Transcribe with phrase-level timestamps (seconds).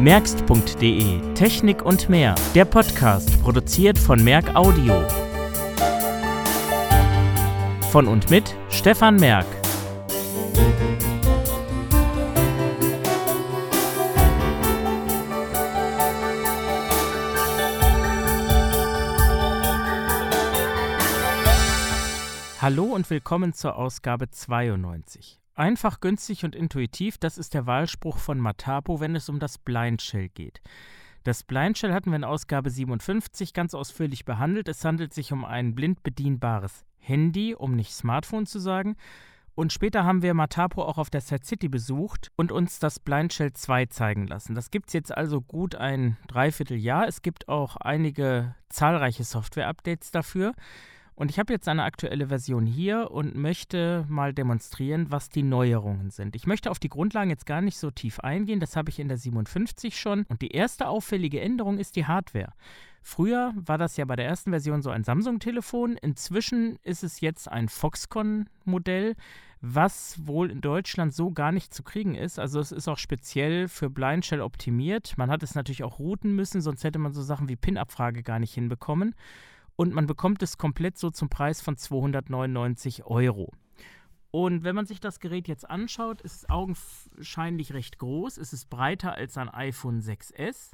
[0.00, 2.34] Merkst.de Technik und mehr.
[2.54, 4.94] Der Podcast produziert von Merck Audio.
[7.90, 9.44] Von und mit Stefan Merck.
[22.62, 25.39] Hallo und willkommen zur Ausgabe 92.
[25.60, 30.00] Einfach, günstig und intuitiv, das ist der Wahlspruch von Matapo, wenn es um das Blind
[30.00, 30.62] Shell geht.
[31.22, 34.68] Das Blind Shell hatten wir in Ausgabe 57 ganz ausführlich behandelt.
[34.68, 38.96] Es handelt sich um ein blind bedienbares Handy, um nicht Smartphone zu sagen.
[39.54, 43.34] Und später haben wir Matapo auch auf der Set City besucht und uns das Blind
[43.34, 44.54] Shell 2 zeigen lassen.
[44.54, 47.06] Das gibt es jetzt also gut ein Dreivierteljahr.
[47.06, 50.54] Es gibt auch einige zahlreiche Software-Updates dafür.
[51.14, 56.10] Und ich habe jetzt eine aktuelle Version hier und möchte mal demonstrieren, was die Neuerungen
[56.10, 56.34] sind.
[56.34, 59.08] Ich möchte auf die Grundlagen jetzt gar nicht so tief eingehen, das habe ich in
[59.08, 60.24] der 57 schon.
[60.28, 62.52] Und die erste auffällige Änderung ist die Hardware.
[63.02, 65.96] Früher war das ja bei der ersten Version so ein Samsung-Telefon.
[65.96, 69.14] Inzwischen ist es jetzt ein Foxconn-Modell,
[69.62, 72.38] was wohl in Deutschland so gar nicht zu kriegen ist.
[72.38, 75.14] Also es ist auch speziell für Blind Shell optimiert.
[75.16, 78.38] Man hat es natürlich auch routen müssen, sonst hätte man so Sachen wie PIN-Abfrage gar
[78.38, 79.14] nicht hinbekommen
[79.80, 83.50] und man bekommt es komplett so zum Preis von 299 Euro.
[84.30, 88.36] Und wenn man sich das Gerät jetzt anschaut, ist es augenscheinlich recht groß.
[88.36, 90.72] Es ist breiter als ein iPhone 6S.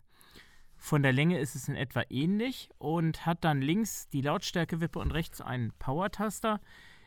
[0.75, 5.13] Von der Länge ist es in etwa ähnlich und hat dann links die Lautstärkewippe und
[5.13, 6.61] rechts einen Power-Taster.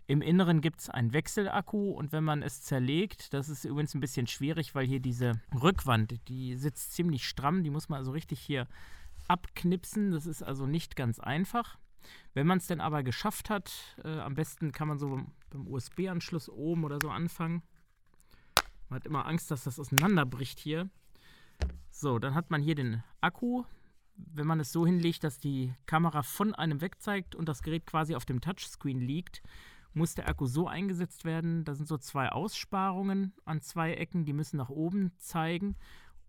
[0.07, 3.99] Im Inneren gibt es einen Wechselakku und wenn man es zerlegt, das ist übrigens ein
[3.99, 8.39] bisschen schwierig, weil hier diese Rückwand, die sitzt ziemlich stramm, die muss man also richtig
[8.39, 8.67] hier
[9.27, 10.11] abknipsen.
[10.11, 11.77] Das ist also nicht ganz einfach.
[12.33, 13.71] Wenn man es denn aber geschafft hat,
[14.03, 17.63] äh, am besten kann man so beim USB-Anschluss oben oder so anfangen.
[18.89, 20.89] Man hat immer Angst, dass das auseinanderbricht hier.
[21.91, 23.63] So, dann hat man hier den Akku.
[24.15, 27.85] Wenn man es so hinlegt, dass die Kamera von einem weg zeigt und das Gerät
[27.85, 29.41] quasi auf dem Touchscreen liegt,
[29.93, 31.63] muss der Akku so eingesetzt werden.
[31.63, 35.75] Da sind so zwei Aussparungen an zwei Ecken, die müssen nach oben zeigen.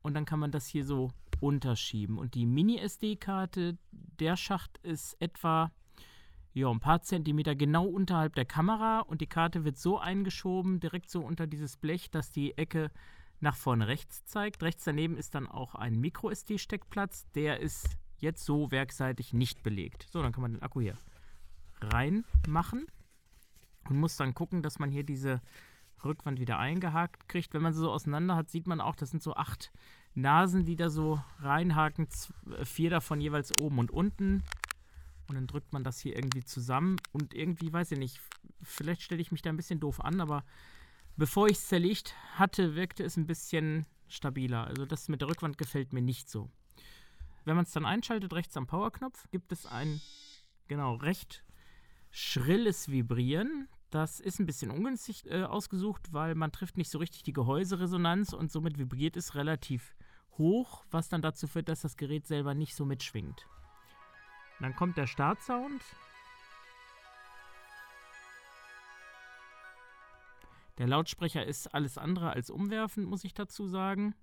[0.03, 2.19] Und dann kann man das hier so unterschieben.
[2.19, 5.73] Und die Mini-SD-Karte, der Schacht ist etwa
[6.53, 11.09] ja, ein paar Zentimeter genau unterhalb der Kamera und die Karte wird so eingeschoben, direkt
[11.09, 12.91] so unter dieses Blech, dass die Ecke
[13.41, 14.62] nach vorne rechts zeigt.
[14.62, 20.09] Rechts daneben ist dann auch ein Micro-SD-Steckplatz, der ist jetzt so werkseitig nicht belegt.
[20.11, 20.97] So, dann kann man den Akku hier
[21.81, 22.87] reinmachen
[23.89, 25.41] und muss dann gucken, dass man hier diese
[26.05, 27.55] Rückwand wieder eingehakt kriegt.
[27.55, 29.72] Wenn man sie so auseinander hat, sieht man auch, das sind so acht
[30.15, 32.09] Nasen, die da so reinhaken,
[32.59, 34.43] äh, vier davon jeweils oben und unten.
[35.28, 36.97] Und dann drückt man das hier irgendwie zusammen.
[37.12, 38.21] Und irgendwie, weiß ich nicht,
[38.62, 40.44] vielleicht stelle ich mich da ein bisschen doof an, aber
[41.16, 44.66] bevor ich es zerlegt hatte, wirkte es ein bisschen stabiler.
[44.66, 46.50] Also das mit der Rückwand gefällt mir nicht so.
[47.44, 50.00] Wenn man es dann einschaltet, rechts am Powerknopf, gibt es ein,
[50.69, 51.44] genau, recht
[52.10, 53.69] schrilles Vibrieren.
[53.91, 58.32] Das ist ein bisschen ungünstig äh, ausgesucht, weil man trifft nicht so richtig die Gehäuseresonanz
[58.32, 59.94] und somit vibriert es relativ
[60.39, 63.47] hoch, was dann dazu führt, dass das Gerät selber nicht so mitschwingt.
[64.61, 65.83] Dann kommt der Startsound.
[70.79, 74.15] Der Lautsprecher ist alles andere als umwerfend, muss ich dazu sagen.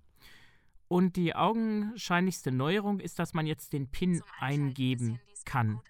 [0.88, 5.80] Und die augenscheinlichste Neuerung ist, dass man jetzt den PIN eingeben kann.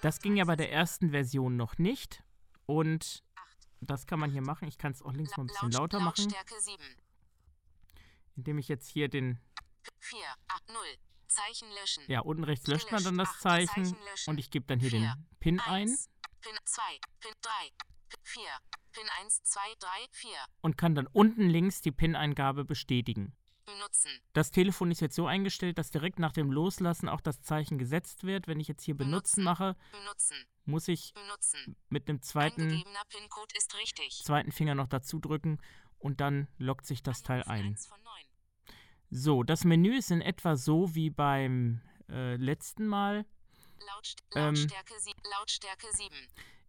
[0.00, 2.24] Das ging ja bei der ersten Version noch nicht.
[2.66, 3.22] Und
[3.80, 4.66] das kann man hier machen.
[4.68, 6.32] Ich kann es auch links mal ein bisschen lauter machen.
[8.36, 9.38] Indem ich jetzt hier den
[10.00, 10.76] 4, 8, 0.
[11.32, 12.04] Zeichen löschen.
[12.08, 15.14] Ja, unten rechts löscht man dann das Zeichen, und ich gebe dann hier 4, den
[15.40, 15.96] PIN 1, ein.
[16.42, 16.82] PIN 2,
[17.20, 17.50] PIN 3,
[18.22, 18.42] 4,
[18.92, 20.30] PIN 1, 2, 3, 4.
[20.60, 23.34] Und kann dann unten links die PIN-Eingabe bestätigen.
[23.64, 24.10] Benutzen.
[24.32, 28.24] Das Telefon ist jetzt so eingestellt, dass direkt nach dem Loslassen auch das Zeichen gesetzt
[28.24, 28.48] wird.
[28.48, 30.36] Wenn ich jetzt hier Benutzen, benutzen mache, benutzen.
[30.64, 31.76] muss ich benutzen.
[31.88, 32.84] mit dem zweiten,
[34.10, 35.60] zweiten Finger noch dazu drücken
[36.02, 37.76] und dann lockt sich das Teil ein.
[39.10, 43.26] So, das Menü ist in etwa so wie beim äh, letzten Mal.
[44.34, 44.94] Ähm, Lautstärke,
[45.38, 46.14] Lautstärke 7.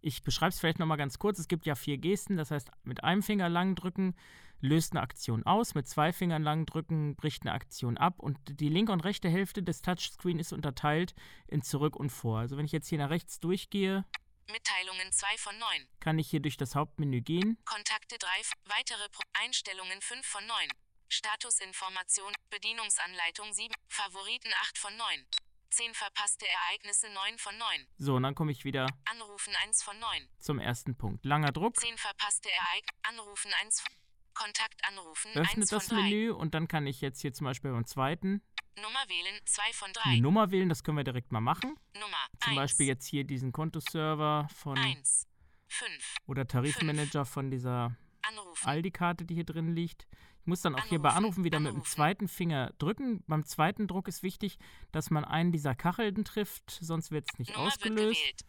[0.01, 1.39] Ich beschreibe es vielleicht nochmal ganz kurz.
[1.39, 4.15] Es gibt ja vier Gesten, das heißt, mit einem Finger lang drücken
[4.63, 8.69] löst eine Aktion aus, mit zwei Fingern lang drücken bricht eine Aktion ab und die
[8.69, 11.13] linke und rechte Hälfte des Touchscreen ist unterteilt
[11.47, 12.39] in zurück und vor.
[12.39, 14.05] Also wenn ich jetzt hier nach rechts durchgehe,
[14.51, 15.87] Mitteilungen 2 von 9.
[15.99, 17.57] Kann ich hier durch das Hauptmenü gehen.
[17.65, 18.27] Kontakte 3,
[18.65, 20.69] weitere Pro Einstellungen 5 von 9.
[21.09, 25.25] Statusinformation, Bedienungsanleitung 7, Favoriten 8 von 9.
[25.69, 27.87] 10 verpasste Ereignisse 9 von 9.
[27.97, 30.29] So, und dann komme ich wieder Anrufen 1 von 9.
[30.39, 31.25] Zum ersten Punkt.
[31.25, 31.77] Langer Druck.
[31.77, 32.93] 10 verpasste Ereignisse.
[33.03, 33.93] Anrufen 1 von
[34.33, 35.31] Kontakt anrufen.
[35.31, 36.03] öffnet 1 das von 3.
[36.03, 38.41] Menü und dann kann ich jetzt hier zum Beispiel beim zweiten
[38.81, 39.39] Nummer wählen.
[39.45, 40.19] 2 von eine 3.
[40.21, 40.69] Nummer wählen.
[40.69, 41.75] Das können wir direkt mal machen.
[41.93, 42.55] Nummer Zum 1.
[42.55, 45.27] Beispiel jetzt hier diesen Kontoserver von 1.
[45.67, 46.15] 5.
[46.27, 48.67] oder Tarifmanager von dieser Anrufen.
[48.67, 50.07] Aldi-Karte, die hier drin liegt.
[50.41, 51.91] Ich muss dann auch hier bei Anrufen, Anrufen wieder mit dem anrufen.
[51.91, 53.23] zweiten Finger drücken.
[53.27, 54.57] Beim zweiten Druck ist wichtig,
[54.91, 58.45] dass man einen dieser Kacheln trifft, sonst wird es nicht Nummer ausgelöst.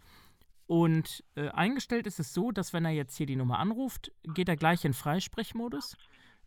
[0.66, 4.48] Und äh, eingestellt ist es so, dass wenn er jetzt hier die Nummer anruft, geht
[4.48, 5.96] er gleich in Freisprechmodus.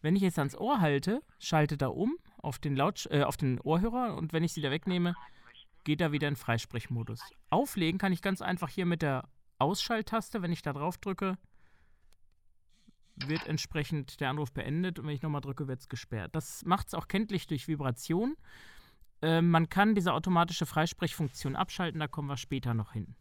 [0.02, 3.60] Wenn ich jetzt ans Ohr halte, schaltet er um auf den, Laut äh, auf den
[3.62, 5.16] Ohrhörer und wenn ich es wieder wegnehme,
[5.84, 7.22] geht er wieder in Freisprechmodus.
[7.50, 9.30] Auflegen kann ich ganz einfach hier mit der
[9.60, 11.38] Ausschalttaste, wenn ich da drauf drücke,
[13.16, 16.36] wird entsprechend der Anruf beendet und wenn ich nochmal drücke, wird es gesperrt.
[16.36, 18.36] Das macht es auch kenntlich durch Vibration.
[19.22, 23.16] Äh, man kann diese automatische Freisprechfunktion abschalten, da kommen wir später noch hin.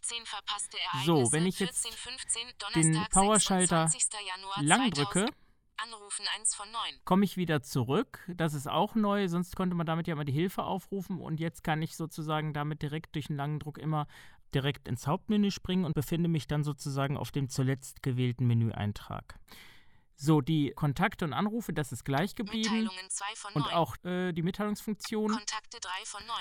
[0.00, 1.06] 10 verpasste Ereignisse.
[1.06, 1.98] So, wenn ich jetzt 14,
[2.72, 4.26] 15, den Powerschalter 26.
[4.26, 4.96] Januar lang 2000.
[4.96, 5.34] drücke,
[5.78, 6.82] Anrufen 1 von 9.
[7.04, 8.20] komme ich wieder zurück.
[8.28, 11.62] Das ist auch neu, sonst konnte man damit ja immer die Hilfe aufrufen und jetzt
[11.62, 14.06] kann ich sozusagen damit direkt durch einen langen Druck immer
[14.54, 19.38] direkt ins Hauptmenü springen und befinde mich dann sozusagen auf dem zuletzt gewählten Menüeintrag.
[20.16, 23.62] So, die Kontakte und Anrufe, das ist gleich geblieben Mitteilungen 2 von 9.
[23.62, 25.30] und auch äh, die Mitteilungsfunktion.
[25.30, 26.36] Kontakte 3 von 9.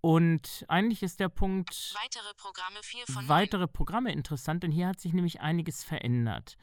[0.00, 3.28] Und eigentlich ist der Punkt Weitere Programme 4 von 9.
[3.28, 6.56] weitere Programme interessant, denn hier hat sich nämlich einiges verändert.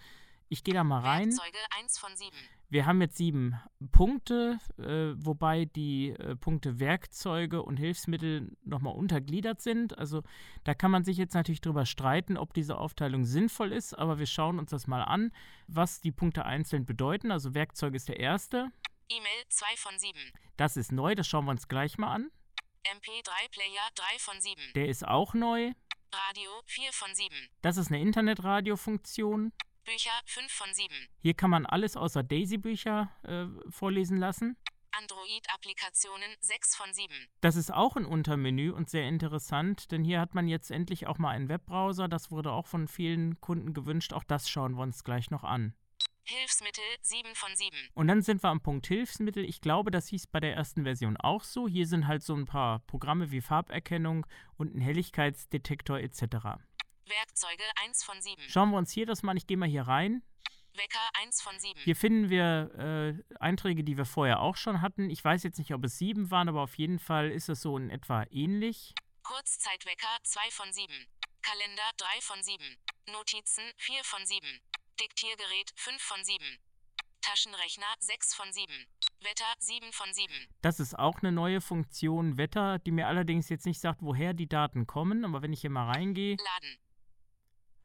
[0.49, 1.29] Ich gehe da mal rein.
[1.29, 2.35] Werkzeuge 1 von 7.
[2.69, 3.55] Wir haben jetzt sieben
[3.91, 9.97] Punkte, äh, wobei die äh, Punkte Werkzeuge und Hilfsmittel nochmal untergliedert sind.
[9.97, 10.23] Also
[10.65, 14.25] da kann man sich jetzt natürlich drüber streiten, ob diese Aufteilung sinnvoll ist, aber wir
[14.25, 15.31] schauen uns das mal an,
[15.67, 17.31] was die Punkte einzeln bedeuten.
[17.31, 18.69] Also Werkzeug ist der erste.
[19.09, 20.19] E-Mail 2 von 7.
[20.57, 22.31] Das ist neu, das schauen wir uns gleich mal an.
[22.83, 24.61] MP3 Player 3 von 7.
[24.75, 25.71] Der ist auch neu.
[26.11, 27.35] Radio 4 von 7.
[27.61, 29.51] Das ist eine Internetradio-Funktion.
[29.87, 30.93] Bücher 5 von 7.
[31.19, 34.57] Hier kann man alles außer Daisy-Bücher äh, vorlesen lassen.
[34.91, 37.13] Android-Applikationen 6 von 7.
[37.39, 41.19] Das ist auch ein Untermenü und sehr interessant, denn hier hat man jetzt endlich auch
[41.19, 42.09] mal einen Webbrowser.
[42.09, 44.11] Das wurde auch von vielen Kunden gewünscht.
[44.11, 45.73] Auch das schauen wir uns gleich noch an.
[46.25, 47.77] Hilfsmittel 7 von 7.
[47.93, 49.45] Und dann sind wir am Punkt Hilfsmittel.
[49.45, 51.69] Ich glaube, das hieß bei der ersten Version auch so.
[51.69, 54.25] Hier sind halt so ein paar Programme wie Farberkennung
[54.57, 56.59] und ein Helligkeitsdetektor etc.
[57.09, 58.43] Werkzeuge 1 von 7.
[58.49, 59.37] Schauen wir uns hier das mal an.
[59.37, 60.23] Ich gehe mal hier rein.
[60.73, 61.81] Wecker 1 von 7.
[61.81, 65.09] Hier finden wir äh, Einträge, die wir vorher auch schon hatten.
[65.09, 67.77] Ich weiß jetzt nicht, ob es sieben waren, aber auf jeden Fall ist es so
[67.77, 68.93] in etwa ähnlich.
[69.23, 70.93] Kurzzeitwecker 2 von 7.
[71.41, 72.63] Kalender 3 von 7.
[73.11, 74.45] Notizen 4 von 7.
[75.01, 76.45] Diktiergerät 5 von 7.
[77.21, 78.71] Taschenrechner 6 von 7.
[79.21, 80.31] Wetter 7 von 7.
[80.61, 84.47] Das ist auch eine neue Funktion Wetter, die mir allerdings jetzt nicht sagt, woher die
[84.47, 85.25] Daten kommen.
[85.25, 86.77] Aber wenn ich hier mal reingehe, Laden.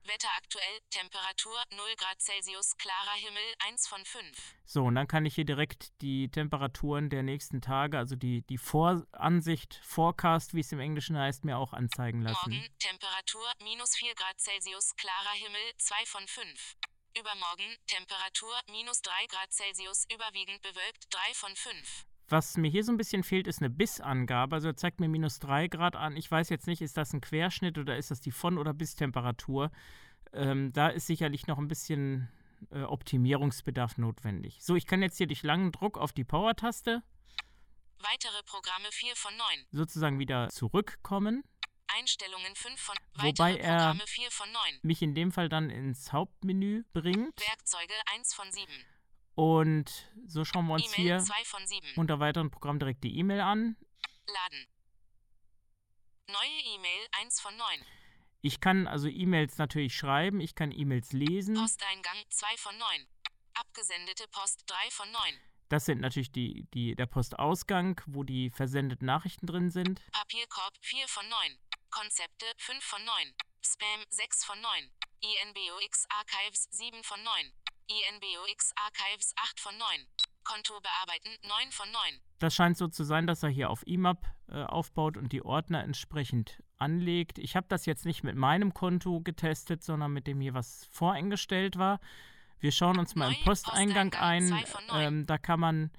[0.04, 4.54] Wetter aktuell, Temperatur 0 Grad Celsius, klarer Himmel 1 von 5.
[4.64, 8.58] so, und dann kann ich hier direkt die Temperaturen der nächsten Tage, also die, die
[8.58, 12.50] Voransicht, Forecast, wie es im Englischen heißt, mir auch anzeigen lassen.
[12.50, 16.76] Morgen, Temperatur minus 4 Grad Celsius, klarer Himmel 2 von 5.
[17.19, 22.06] Übermorgen, Temperatur minus 3 Grad Celsius, überwiegend bewölkt 3 von 5.
[22.28, 24.54] Was mir hier so ein bisschen fehlt, ist eine Bissangabe.
[24.56, 26.16] Also er zeigt mir minus 3 Grad an.
[26.16, 29.70] Ich weiß jetzt nicht, ist das ein Querschnitt oder ist das die Von- oder Bis-Temperatur?
[30.32, 32.28] Ähm, da ist sicherlich noch ein bisschen
[32.70, 34.58] äh, Optimierungsbedarf notwendig.
[34.62, 37.02] So, ich kann jetzt hier durch langen Druck auf die Power-Taste
[37.98, 39.46] Weitere Programme 4 von 9.
[39.70, 41.44] sozusagen wieder zurückkommen.
[41.98, 44.62] Einstellungen 5 von Wobei er- Programme 4 von 9.
[44.82, 47.38] Mich in dem Fall dann ins Hauptmenü bringt.
[47.38, 48.67] Werkzeuge 1 von 7.
[49.34, 49.91] Und
[50.27, 51.86] so schauen wir uns E-Mail hier 2 von 7.
[51.96, 53.77] unter weiteren Programm direkt die E-Mail an.
[54.27, 54.67] Laden.
[56.29, 57.67] Neue E-Mail 1 von 9.
[58.43, 61.55] Ich kann also E-Mails natürlich schreiben, ich kann E-Mails lesen.
[61.55, 63.06] Posteingang 2 von 9.
[63.55, 65.22] Abgesendete Post 3 von 9.
[65.69, 70.03] Das sind natürlich die, die, der Postausgang, wo die versendeten Nachrichten drin sind.
[70.12, 71.39] Papierkorb 4 von 9.
[71.91, 73.15] Konzepte 5 von 9.
[73.65, 74.91] Spam 6 von 9.
[75.20, 77.53] INBOX Archives 7 von 9.
[78.11, 79.89] INBOX Archives 8 von 9.
[80.44, 82.20] Konto bearbeiten 9 von 9.
[82.39, 85.82] Das scheint so zu sein, dass er hier auf IMAP äh, aufbaut und die Ordner
[85.82, 87.39] entsprechend anlegt.
[87.39, 91.79] Ich habe das jetzt nicht mit meinem Konto getestet, sondern mit dem hier, was voreingestellt
[91.79, 92.01] war.
[92.58, 95.05] Wir schauen uns mal im Posteingang Posteingang, ein.
[95.15, 95.91] Ähm, da kann man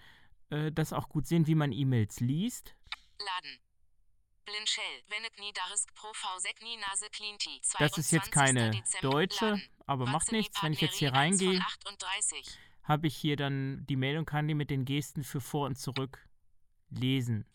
[0.50, 2.76] äh, das auch gut sehen, wie man E-Mails liest.
[3.20, 3.62] Laden.
[7.80, 10.62] Das ist jetzt keine deutsche, aber macht nichts.
[10.62, 12.60] Wenn ich jetzt hier Partnerie 1 reingehe, von 38.
[12.84, 16.28] habe ich hier dann die und kann die mit den Gesten für vor und zurück
[16.90, 17.46] lesen.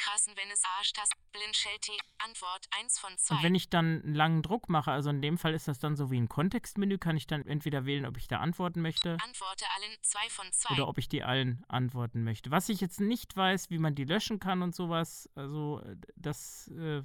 [0.00, 1.14] Krassen, wenn es Arsch-Taste.
[1.32, 1.92] Blindshell-T.
[2.18, 3.34] Antwort 1 von 2.
[3.34, 5.96] Und wenn ich dann einen langen Druck mache, also in dem Fall ist das dann
[5.96, 9.64] so wie ein Kontextmenü, kann ich dann entweder wählen, ob ich da antworten möchte Antworte
[9.76, 10.74] allen 2 von 2.
[10.74, 12.50] oder ob ich die allen antworten möchte.
[12.50, 16.68] Was ich jetzt nicht weiß, wie man die löschen kann und sowas, also äh, das,
[16.68, 17.02] äh,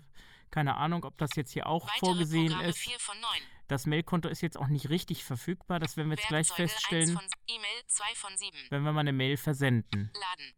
[0.52, 2.78] keine Ahnung, ob das jetzt hier auch Weitere vorgesehen Programme ist.
[2.80, 3.30] 4 von 9.
[3.68, 6.72] Das Mailkonto ist jetzt auch nicht richtig verfügbar, das werden wir jetzt gleich Werkzeuge 1
[6.72, 8.58] feststellen, von E-Mail 2 von 7.
[8.70, 10.12] wenn wir mal eine Mail versenden.
[10.14, 10.54] Laden.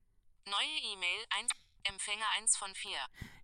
[0.45, 1.66] Neue E-Mail 1.
[1.89, 2.91] Empfänger 1 von 4.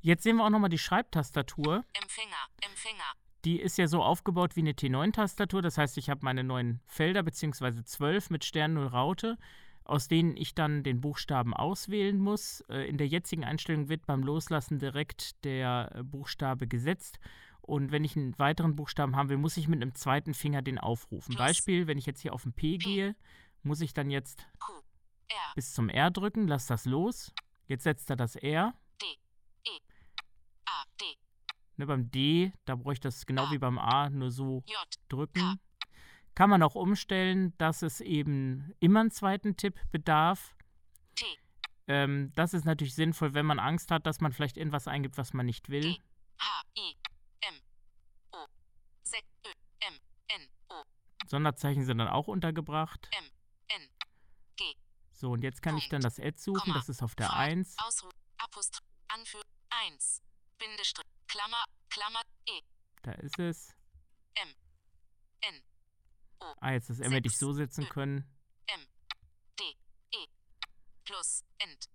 [0.02, 1.84] Jetzt sehen wir auch nochmal die Schreibtastatur.
[1.94, 2.36] Empfänger.
[2.62, 3.04] Empfänger.
[3.46, 5.62] Die ist ja so aufgebaut wie eine T9-Tastatur.
[5.62, 9.38] Das heißt, ich habe meine neun Felder beziehungsweise zwölf mit Stern 0 Raute,
[9.84, 12.62] aus denen ich dann den Buchstaben auswählen muss.
[12.70, 17.20] Äh, In der jetzigen Einstellung wird beim Loslassen direkt der äh, Buchstabe gesetzt.
[17.62, 20.78] Und wenn ich einen weiteren Buchstaben haben will, muss ich mit einem zweiten Finger den
[20.78, 21.36] aufrufen.
[21.36, 21.48] Plus.
[21.48, 23.16] Beispiel, wenn ich jetzt hier auf ein P gehe,
[23.62, 24.74] muss ich dann jetzt Q.
[25.56, 27.34] Bis zum R drücken, lass das los.
[27.74, 28.76] Jetzt setzt er das R.
[30.66, 30.86] A.
[31.02, 31.06] D.
[31.76, 33.52] Ne, beim D, da bräuchte ich das genau A.
[33.52, 34.78] wie beim A, nur so J.
[35.10, 35.60] drücken.
[36.36, 40.56] Kann man auch umstellen, dass es eben immer einen zweiten Tipp bedarf.
[41.16, 41.26] T.
[41.88, 45.34] Ähm, das ist natürlich sinnvoll, wenn man Angst hat, dass man vielleicht irgendwas eingibt, was
[45.34, 45.98] man nicht will.
[46.38, 46.64] H.
[46.78, 46.96] I.
[47.42, 47.56] M.
[48.34, 48.46] O.
[49.02, 49.24] 6.
[49.48, 49.50] Ö.
[49.88, 49.94] M.
[50.28, 50.48] N.
[50.70, 50.76] O.
[51.26, 53.10] Sonderzeichen sind dann auch untergebracht.
[53.18, 53.32] N.
[55.24, 56.60] So, und jetzt kann ich dann das Add suchen.
[56.60, 56.74] Komma.
[56.76, 57.40] Das ist auf der Fort.
[57.40, 57.78] 1.
[57.78, 58.12] Ausruf.
[59.08, 59.42] Anführ.
[59.70, 60.22] 1.
[60.58, 61.08] Bindestrich.
[61.30, 61.64] Klammer.
[61.90, 62.22] Klammer.
[62.46, 62.60] E.
[63.04, 63.74] Da ist es.
[64.36, 64.54] M.
[65.40, 65.64] N.
[66.60, 68.30] Ah, jetzt das M hätte ich so setzen können.
[68.68, 68.86] M.
[69.58, 69.64] D.
[70.12, 70.28] E.
[71.06, 71.46] Plus.
[71.60, 71.86] End.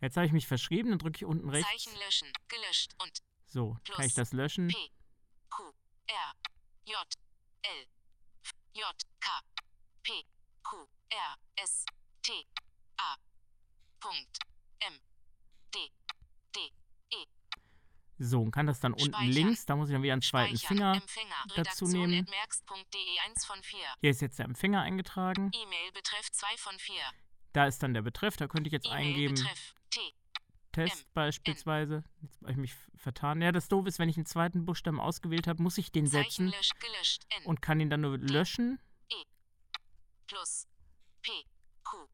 [0.00, 1.68] Jetzt habe ich mich verschrieben, dann drücke ich unten rechts.
[1.68, 2.32] Zeichen löschen.
[2.48, 2.94] Gelöscht.
[2.96, 4.30] Und So, kann ich Plus.
[4.30, 4.68] das löschen.
[4.68, 4.90] P.
[5.50, 5.64] Q.
[6.06, 6.32] R.
[6.86, 6.96] J.
[7.60, 7.86] L.
[8.72, 8.86] J.
[9.20, 9.40] K.
[10.02, 10.24] P.
[10.62, 10.88] Q.
[11.10, 11.36] R.
[11.62, 11.84] S.
[12.22, 12.32] T.
[12.98, 13.16] A.
[14.00, 14.38] Punkt.
[14.80, 14.94] M.
[15.74, 15.78] D.
[16.54, 16.72] D.
[18.18, 19.30] So, und kann das dann unten Speichern.
[19.30, 20.56] links, da muss ich dann wieder einen zweiten.
[20.56, 20.94] Finger.
[20.94, 21.34] Empfänger.
[21.54, 22.20] dazu nehmen.
[22.20, 23.78] at merx.de 1 von 4.
[24.00, 25.50] Hier ist jetzt der Empfänger eingetragen.
[25.52, 26.94] E-Mail betreff 2 von 4.
[27.52, 29.34] Da ist dann der Betreff, da könnte ich jetzt E-Mail eingeben.
[29.34, 30.00] betreff T.
[30.72, 32.04] Test beispielsweise.
[32.22, 33.40] Jetzt habe ich mich vertan.
[33.40, 36.52] Ja, das Doof ist, wenn ich einen zweiten Buchstaben ausgewählt habe, muss ich den setzen
[37.44, 38.78] und kann ihn dann nur löschen.
[40.26, 40.66] Plus.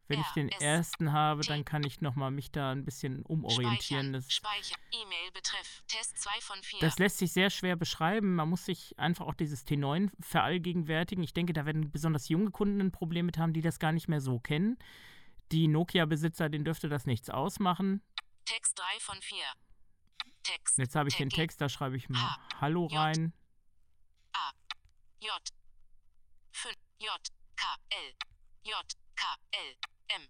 [0.09, 4.13] Wenn ich den ersten habe, dann kann ich nochmal mich da ein bisschen umorientieren.
[4.13, 4.79] Das, Speichern.
[4.93, 6.81] E-Mail betreff Test 2 von 4.
[6.81, 8.35] das lässt sich sehr schwer beschreiben.
[8.35, 11.25] Man muss sich einfach auch dieses T9 verallgegenwärtigen.
[11.25, 14.09] Ich denke, da werden besonders junge Kunden ein Problem mit haben, die das gar nicht
[14.09, 14.79] mehr so kennen.
[15.51, 18.03] Die Nokia-Besitzer, denen dürfte das nichts ausmachen.
[18.45, 19.39] Text 3 von 4.
[20.43, 20.79] Text.
[20.79, 22.37] Jetzt habe ich den Text, da schreibe ich mal.
[22.61, 23.33] Hallo rein.
[25.23, 25.31] J.
[26.51, 26.77] 5.
[26.99, 27.09] J.
[27.55, 27.65] K.
[27.91, 28.15] L.
[28.65, 28.75] J.
[29.23, 29.29] K.
[29.53, 29.77] L.
[30.17, 30.29] M.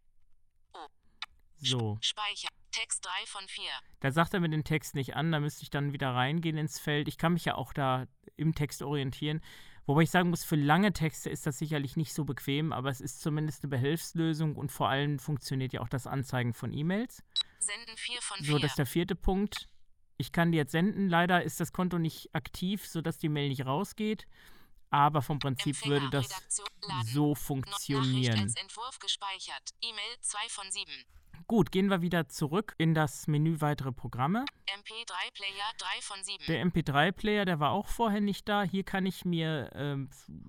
[1.56, 1.96] So.
[2.02, 2.48] Speicher.
[2.72, 3.64] Text 3 von 4.
[4.00, 6.78] Da sagt er mir den Text nicht an, da müsste ich dann wieder reingehen ins
[6.78, 7.08] Feld.
[7.08, 8.06] Ich kann mich ja auch da
[8.36, 9.40] im Text orientieren.
[9.86, 13.00] Wobei ich sagen muss, für lange Texte ist das sicherlich nicht so bequem, aber es
[13.00, 17.22] ist zumindest eine Behelfslösung und vor allem funktioniert ja auch das Anzeigen von E-Mails.
[17.60, 18.46] Senden 4 von 4.
[18.46, 19.68] So, das ist der vierte Punkt.
[20.18, 21.08] Ich kann die jetzt senden.
[21.08, 24.26] Leider ist das Konto nicht aktiv, sodass die Mail nicht rausgeht.
[24.92, 26.66] Aber vom Prinzip Empfänger, würde das Redaktion,
[27.04, 28.40] so Nachricht funktionieren.
[28.40, 29.70] als Entwurf gespeichert.
[29.80, 30.92] E-Mail 2 von 7.
[31.52, 34.46] Gut, gehen wir wieder zurück in das Menü weitere Programme.
[34.66, 36.44] MP3 Player 3 von 7.
[36.48, 38.62] Der MP3-Player, der war auch vorher nicht da.
[38.62, 40.08] Hier kann ich mir ähm,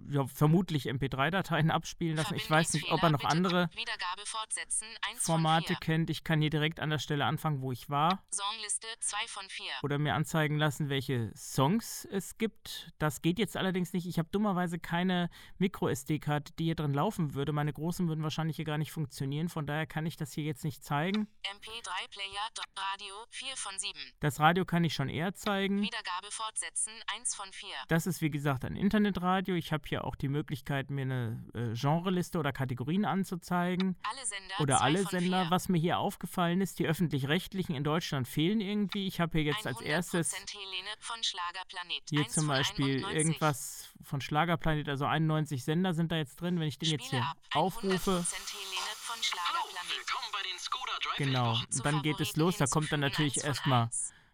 [0.09, 2.35] ja, vermutlich MP3-Dateien abspielen lassen.
[2.35, 5.79] Ich weiß nicht, ob er noch andere bitte Wiedergabe fortsetzen 1 Formate von 4.
[5.81, 6.09] kennt.
[6.09, 8.23] Ich kann hier direkt an der Stelle anfangen, wo ich war.
[8.29, 9.65] Songliste 2 von 4.
[9.83, 12.93] Oder mir anzeigen lassen, welche Songs es gibt.
[12.97, 14.07] Das geht jetzt allerdings nicht.
[14.07, 17.51] Ich habe dummerweise keine Micro-SD-Karte, die hier drin laufen würde.
[17.51, 19.49] Meine großen würden wahrscheinlich hier gar nicht funktionieren.
[19.49, 20.92] Von daher kann ich das hier jetzt nicht zeigen.
[20.93, 22.49] MP3 Player
[22.93, 23.99] Radio 4 von 7.
[24.19, 25.81] Das Radio kann ich schon eher zeigen.
[25.81, 27.67] Wiedergabe fortsetzen 1 von 4.
[27.87, 29.55] Das ist wie gesagt ein Internetradio.
[29.55, 33.95] Ich habe hier auch die Möglichkeit, mir eine äh, Genreliste oder Kategorien anzuzeigen.
[34.03, 35.41] Alle Sender Oder 2 alle Sender.
[35.45, 35.51] 4.
[35.51, 39.07] Was mir hier aufgefallen ist, die öffentlich-rechtlichen in Deutschland fehlen irgendwie.
[39.07, 40.35] Ich habe hier jetzt als 100% erstes
[42.09, 43.17] hier 1 zum Beispiel 91.
[43.17, 46.59] irgendwas von Schlagerplanet, also 91 Sender sind da jetzt drin.
[46.59, 47.37] Wenn ich den jetzt Spiele hier ab.
[47.55, 48.23] aufrufe,
[50.03, 50.09] 100% Helene von Hallo, Schlagerplanet.
[50.09, 52.57] willkommen bei den Skoda Drive genau, und dann geht es los.
[52.57, 53.89] Da kommt dann natürlich erstmal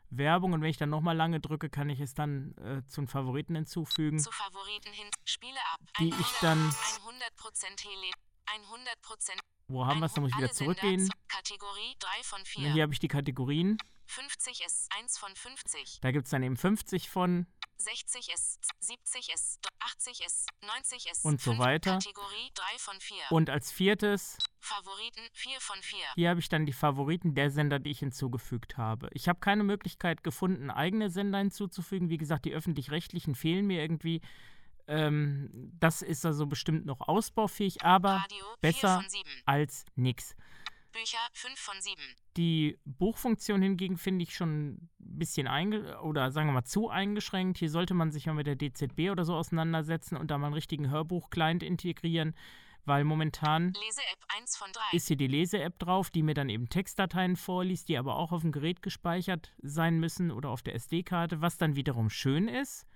[0.10, 3.08] Werbung und wenn ich dann nochmal lange drücke, kann ich es dann äh, zu den
[3.08, 4.20] Favoriten hinzufügen.
[4.20, 5.08] Zu Favoriten hin.
[5.26, 5.80] Spiele ab.
[6.00, 8.14] Die ich dann- 100% Helene.
[8.48, 9.38] 100%.
[9.68, 10.14] Wo haben wir es?
[10.14, 11.06] Da muss ich wieder zurückgehen.
[11.06, 12.74] zu- Kategorie 3 von Und 4.
[12.74, 13.78] hier habe ich die Kategorien.
[14.08, 16.00] 50 ist 1 von 50.
[16.02, 17.46] Da gibt es dann eben 50 von
[17.78, 21.94] 60 ist 70 ist 80 ist 90 ist Und so weiter.
[22.00, 23.18] Kategorie 3 von 4.
[23.30, 26.00] Und als viertes Favoriten 4 von 4.
[26.16, 29.10] Hier habe ich dann die Favoriten der Sender, die ich hinzugefügt habe.
[29.14, 32.10] Ich habe keine Möglichkeit gefunden, eigene Sender hinzuzufügen.
[32.10, 34.22] Wie gesagt, die öffentlich-rechtlichen fehlen mir irgendwie.
[34.88, 39.30] Ähm, das ist also bestimmt noch ausbaufähig, aber Radio 4 besser von 7.
[39.46, 40.36] als nix.
[40.92, 42.02] Bücher 5 von 7.
[42.38, 47.58] Die Buchfunktion hingegen finde ich schon ein bisschen einge oder sagen wir mal zu eingeschränkt.
[47.58, 50.56] Hier sollte man sich mal mit der DZB oder so auseinandersetzen und da mal einen
[50.56, 52.36] richtigen Hörbuch-Client integrieren,
[52.90, 54.82] weil momentan Lese-App 1 von 3.
[54.94, 58.42] ist hier die Lese-App drauf, die mir dann eben Textdateien vorliest, die aber auch auf
[58.42, 62.88] dem Gerät gespeichert sein müssen oder auf der SD-Karte, was dann wiederum schön ist.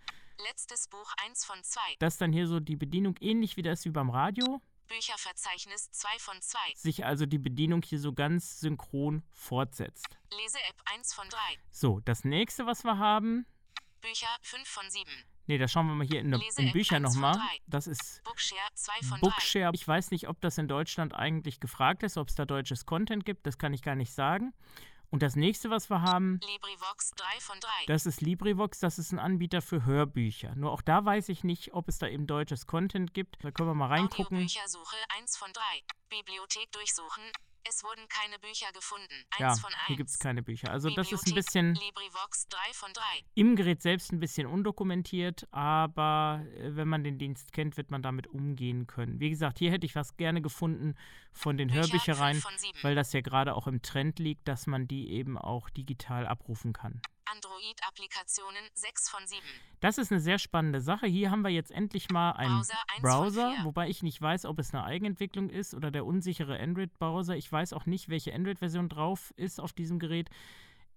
[0.49, 1.79] Letztes Buch 1 von 2.
[1.99, 6.41] dass dann hier so die Bedienung ähnlich wie das wie beim Radio, Bücherverzeichnis 2 von
[6.41, 6.57] 2.
[6.75, 10.17] sich also die Bedienung hier so ganz synchron fortsetzt.
[10.41, 11.37] Lese-App 1 von 3.
[11.71, 13.45] So, das nächste, was wir haben,
[14.01, 15.09] Bücher 5 von 7.
[15.47, 17.35] nee, da schauen wir mal hier in, Lese in App Bücher 1 von nochmal.
[17.35, 17.41] 3.
[17.67, 19.21] Das ist Bookshare 2 von 3.
[19.21, 19.71] Bookshare.
[19.73, 23.25] Ich weiß nicht, ob das in Deutschland eigentlich gefragt ist, ob es da deutsches Content
[23.25, 24.53] gibt, das kann ich gar nicht sagen.
[25.13, 27.69] Und das nächste, was wir haben, LibriVox 3 von 3.
[27.85, 30.55] das ist LibriVox, das ist ein Anbieter für Hörbücher.
[30.55, 33.37] Nur auch da weiß ich nicht, ob es da eben deutsches Content gibt.
[33.43, 34.37] Da können wir mal reingucken.
[34.37, 35.61] Audiobüchersuche 1 von 3.
[36.09, 37.23] Bibliothek durchsuchen.
[37.67, 39.13] Es wurden keine Bücher gefunden.
[39.31, 39.87] 1 Ja, von 1.
[39.87, 40.69] hier gibt es keine Bücher.
[40.71, 43.01] Also das ist ein bisschen LibriVox 3 von 3.
[43.35, 48.01] im Gerät selbst ein bisschen undokumentiert, aber äh, wenn man den Dienst kennt, wird man
[48.01, 49.19] damit umgehen können.
[49.19, 50.95] Wie gesagt, hier hätte ich was gerne gefunden
[51.31, 52.79] von den Bücher Hörbüchereien, 5 von 7.
[52.83, 56.73] weil das ja gerade auch im Trend liegt, dass man die eben auch digital abrufen
[56.73, 57.01] kann.
[57.25, 59.41] Android-Applikationen 6 von 7.
[59.79, 61.07] Das ist eine sehr spannende Sache.
[61.07, 63.65] Hier haben wir jetzt endlich mal einen Browser 1 Browser, von 4.
[63.65, 67.35] wobei ich nicht weiß, ob es eine Eigenentwicklung ist oder der unsichere Android-Browser.
[67.35, 70.29] Ich weiß auch nicht, welche Android-Version drauf ist auf diesem Gerät.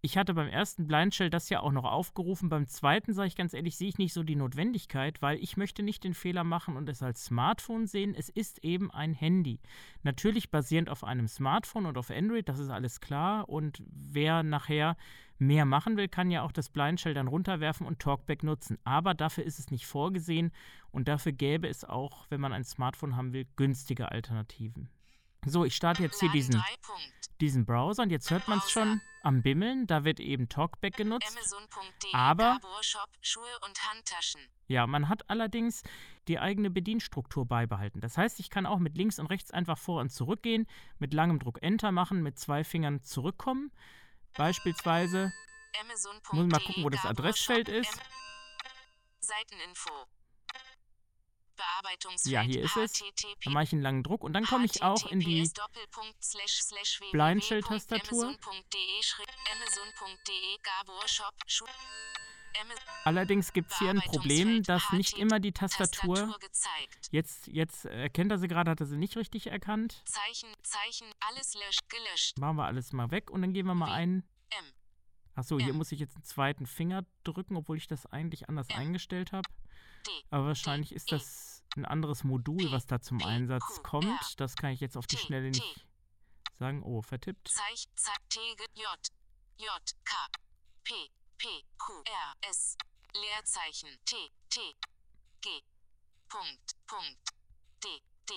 [0.03, 2.49] Ich hatte beim ersten Blind Shell das ja auch noch aufgerufen.
[2.49, 5.83] Beim zweiten, sage ich ganz ehrlich, sehe ich nicht so die Notwendigkeit, weil ich möchte
[5.83, 8.15] nicht den Fehler machen und es als Smartphone sehen.
[8.15, 9.59] Es ist eben ein Handy.
[10.03, 13.49] Natürlich basierend auf einem Smartphone und auf Android, das ist alles klar.
[13.49, 14.97] Und wer nachher
[15.39, 18.79] mehr machen will, kann ja auch das Blind Shell dann runterwerfen und Talkback nutzen.
[18.85, 20.53] Aber dafür ist es nicht vorgesehen
[20.91, 24.89] und dafür gäbe es auch, wenn man ein Smartphone haben will, günstige Alternativen.
[25.47, 27.41] So, ich starte jetzt hier diesen, 3 Punkt.
[27.41, 29.87] diesen Browser und jetzt hört man es schon am Bimmeln.
[29.87, 31.29] Da wird eben Talkback genutzt.
[31.31, 34.41] Amazon.de Aber- Gabor Shop, Schuhe und Handtaschen.
[34.67, 35.83] Ja, man hat allerdings
[36.27, 38.01] die eigene Bedienstruktur beibehalten.
[38.01, 40.67] Das heißt, ich kann auch mit links und rechts einfach vor und zurück gehen,
[40.99, 43.71] mit langem Druck Enter machen, mit zwei Fingern zurückkommen.
[44.37, 45.33] Beispielsweise,
[46.33, 47.97] muss mal gucken, wo das Adressfeld ist.
[49.21, 49.91] Seiteninfo.
[51.57, 53.03] Bearbeitungsfeld Ja, hier ist es.
[53.45, 56.23] Dann mache ich einen langen Druck und dann komme ich auch in die HTTPS Doppelpunkt
[56.25, 58.29] slash slash Blind Shell Tastatur.
[58.29, 61.65] www.amazon.de Schritt- Amazon.de Gabor Shop Schuh
[62.61, 66.35] Ama- Allerdings gibt es hier ein Problem, dass nicht HT immer die Tastatur.
[67.11, 70.03] Jetzt, jetzt erkennt er sie gerade, hat er sie nicht richtig erkannt.
[70.07, 72.39] Zeichen, Zeichen, alles löscht, gelöscht.
[72.39, 74.25] Machen wir alles mal weg und dann gehen wir mal ein.
[75.35, 79.33] Achso, hier muss ich jetzt einen zweiten Finger drücken, obwohl ich das eigentlich anders eingestellt
[79.33, 79.47] habe.
[80.31, 83.23] Aber wahrscheinlich ist das ein anderes Modul, was da zum.
[83.23, 84.41] Einsatz kommt.
[84.41, 85.17] Das kann ich jetzt auf die.
[85.17, 85.87] Schnelle nicht
[86.55, 86.83] sagen.
[86.83, 87.49] Oh, vertippt.
[87.49, 88.87] Zeich, Zeich, T, G, J,
[89.59, 89.69] J,
[90.05, 90.15] K,
[90.85, 90.93] P,
[91.39, 92.77] P, Q, R, S,
[93.15, 94.17] Leerzeichen, T,
[94.51, 94.61] T,
[95.41, 95.49] G,
[96.29, 97.19] Punkt, Punkt,
[97.83, 97.89] D,
[98.29, 98.35] D,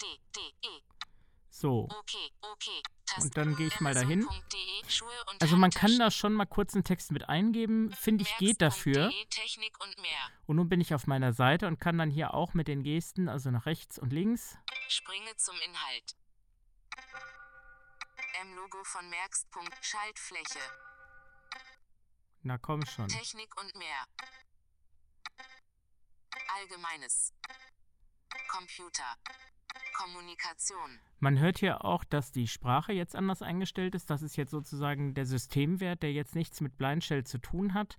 [0.00, 0.82] D, D, E,
[1.50, 1.88] So.
[1.98, 2.82] okay, okay,
[3.18, 4.24] Und dann gehe ich mal dahin.
[4.26, 7.92] Und Also man kann da schon mal kurz einen Text mit eingeben.
[7.92, 9.08] Finde ich geht dafür.
[9.08, 10.30] Mehr.
[10.46, 13.28] Und nun bin ich auf meiner Seite und kann dann hier auch mit den Gesten,
[13.28, 14.56] also nach rechts und links.
[14.88, 16.16] Springe zum Inhalt.
[18.42, 19.46] M-Logo von Merx.
[19.80, 20.60] Schaltfläche.
[22.42, 23.08] Na komm schon.
[23.08, 24.04] Technik und mehr.
[26.58, 27.32] Allgemeines.
[28.48, 29.16] Computer.
[29.94, 31.00] Kommunikation.
[31.26, 34.10] Man hört hier auch, dass die Sprache jetzt anders eingestellt ist.
[34.10, 37.98] Das ist jetzt sozusagen der Systemwert, der jetzt nichts mit Blind Shell zu tun hat.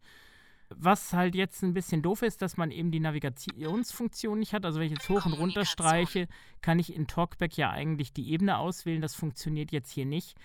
[0.69, 4.63] Was halt jetzt ein bisschen doof ist, dass man eben die Navigationsfunktion nicht hat.
[4.63, 6.29] Also wenn ich jetzt hoch und runter streiche,
[6.61, 9.01] kann ich in Talkback ja eigentlich die Ebene auswählen.
[9.01, 10.37] Das funktioniert jetzt hier nicht.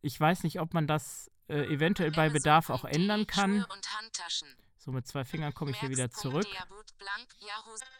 [0.00, 3.66] Ich weiß nicht, ob man das äh, eventuell bei Bedarf auch ändern kann.
[4.78, 6.46] So mit zwei Fingern komme ich hier wieder zurück.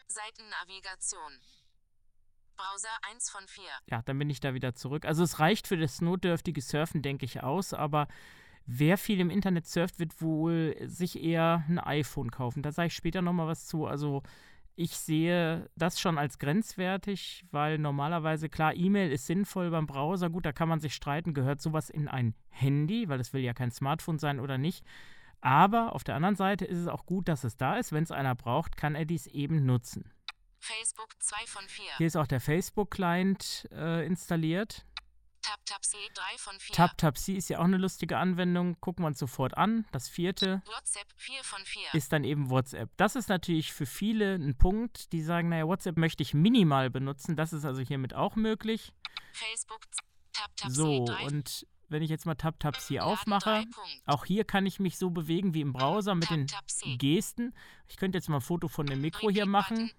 [0.07, 1.33] Seitennavigation.
[2.55, 3.63] Browser 1 von 4.
[3.89, 5.05] Ja, dann bin ich da wieder zurück.
[5.05, 8.07] Also es reicht für das notdürftige Surfen, denke ich, aus, aber
[8.65, 12.63] wer viel im Internet surft, wird wohl sich eher ein iPhone kaufen.
[12.63, 13.85] Da sage ich später nochmal was zu.
[13.85, 14.23] Also
[14.75, 20.29] ich sehe das schon als grenzwertig, weil normalerweise, klar, E-Mail ist sinnvoll beim Browser.
[20.29, 23.53] Gut, da kann man sich streiten, gehört sowas in ein Handy, weil das will ja
[23.53, 24.83] kein Smartphone sein oder nicht.
[25.41, 27.91] Aber auf der anderen Seite ist es auch gut, dass es da ist.
[27.91, 30.12] Wenn es einer braucht, kann er dies eben nutzen.
[30.63, 31.85] Facebook 2 von 4.
[31.97, 34.85] Hier ist auch der Facebook-Client äh, installiert.
[35.41, 36.75] TapTapC 3 von 4.
[36.75, 38.79] TapTapC ist ja auch eine lustige Anwendung.
[38.79, 39.85] Gucken wir uns sofort an.
[39.91, 41.81] Das vierte WhatsApp 4 von 4.
[41.95, 42.89] ist dann eben WhatsApp.
[42.95, 47.35] Das ist natürlich für viele ein Punkt, die sagen, naja, WhatsApp möchte ich minimal benutzen.
[47.35, 48.93] Das ist also hiermit auch möglich.
[49.33, 49.81] Facebook
[50.31, 51.25] TapTapC So, 3.
[51.25, 54.01] und wenn ich jetzt mal TapTapC Laden aufmache, 3 Punkt.
[54.05, 56.47] auch hier kann ich mich so bewegen wie im Browser mit den.
[56.97, 57.55] Gesten.
[57.87, 59.91] Ich könnte jetzt mal ein Foto von dem Mikro hier machen.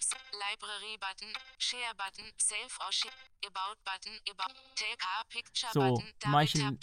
[5.73, 6.79] So, Button, mach Double ich einen-.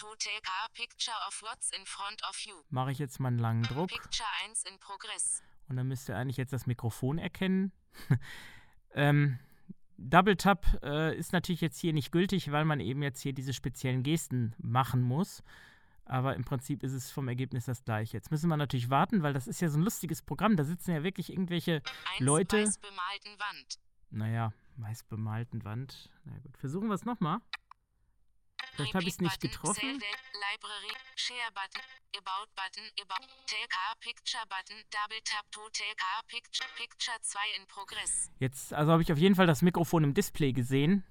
[2.70, 3.90] Mache ich jetzt mal einen langen Druck.
[3.90, 5.44] Picture 1 in Progress.
[5.68, 7.72] Und dann müsst ihr eigentlich jetzt das Mikrofon erkennen.
[8.94, 9.40] ähm,
[10.10, 13.54] Double Tap äh, ist natürlich jetzt hier nicht gültig, weil man eben jetzt hier diese
[13.54, 15.44] speziellen Gesten machen muss.
[16.06, 18.18] Aber im Prinzip ist es vom Ergebnis das gleiche.
[18.18, 20.58] Jetzt müssen wir natürlich warten, weil das ist ja so ein lustiges Programm.
[20.58, 21.82] Da sitzen ja wirklich irgendwelche,
[22.18, 22.58] 1 Leute.
[22.58, 23.80] weiß bemalten Wand.
[24.10, 26.10] naja, meist bemalten Wand.
[26.26, 27.40] Na gut, versuchen wir es nochmal.
[28.76, 30.00] Vielleicht habe ich es nicht getroffen.
[30.52, 31.82] Library, Share Button,
[32.18, 38.30] About Button, About, a Picture Button, Double Tap to a Picture, Picture 2 in Progress.
[38.40, 41.04] Jetzt, also habe ich auf jeden Fall das Mikrofon im Display gesehen.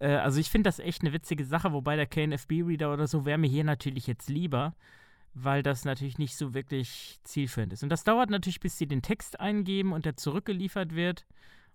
[0.00, 3.38] Äh, also ich finde das echt eine witzige Sache, wobei der KNFB-Reader oder so wäre
[3.38, 4.74] mir hier natürlich jetzt lieber,
[5.34, 7.82] weil das natürlich nicht so wirklich zielführend ist.
[7.82, 11.26] Und das dauert natürlich, bis sie den Text eingeben und der zurückgeliefert wird.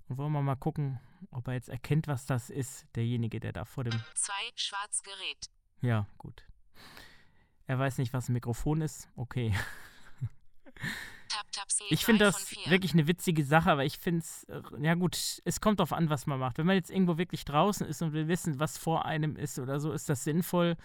[0.07, 0.99] Und wollen wir mal gucken,
[1.31, 3.93] ob er jetzt erkennt, was das ist, derjenige, der da vor dem...
[4.15, 5.49] 2 Schwarz Gerät.
[5.81, 6.45] Ja, gut.
[7.65, 9.09] Er weiß nicht, was ein Mikrofon ist.
[9.15, 9.53] Okay.
[11.27, 12.71] Tap Tap C Ich finde 3 das von 4.
[12.71, 14.47] wirklich eine witzige Sache, aber ich finde es,
[14.79, 16.57] ja gut, es kommt darauf an, was man macht.
[16.57, 19.79] Wenn man jetzt irgendwo wirklich draußen ist und will wissen, was vor einem ist oder
[19.81, 20.77] so, ist das sinnvoll.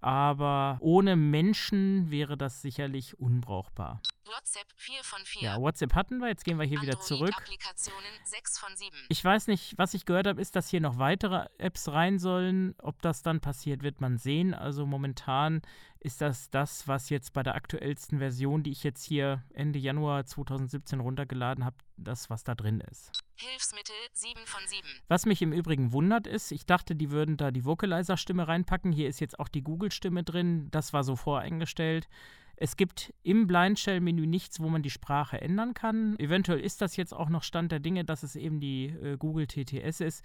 [0.00, 4.00] Aber ohne Menschen wäre das sicherlich unbrauchbar.
[4.26, 5.42] WhatsApp 4 von 4.
[5.42, 7.32] Ja, WhatsApp hatten wir, jetzt gehen wir hier wieder zurück.
[7.36, 8.96] Applikationen 6 von 7.
[9.08, 12.74] Ich weiß nicht, was ich gehört habe, ist, dass hier noch weitere Apps rein sollen.
[12.78, 14.54] Ob das dann passiert, wird man sehen.
[14.54, 15.62] Also momentan
[16.00, 20.24] ist das das, was jetzt bei der aktuellsten Version, die ich jetzt hier Ende Januar
[20.24, 23.10] 2017 runtergeladen habe, das, was da drin ist.
[23.36, 24.88] Hilfsmittel 7 von 7.
[25.08, 28.92] Was mich im Übrigen wundert ist, ich dachte, die würden da die Vocalizer-Stimme reinpacken.
[28.92, 30.70] Hier ist jetzt auch die Google-Stimme drin.
[30.70, 32.08] Das war so voreingestellt.
[32.56, 36.18] Es gibt im Blind Shell-Menü nichts, wo man die Sprache ändern kann.
[36.18, 39.46] Eventuell ist das jetzt auch noch Stand der Dinge, dass es eben die äh, Google
[39.46, 40.24] TTS ist,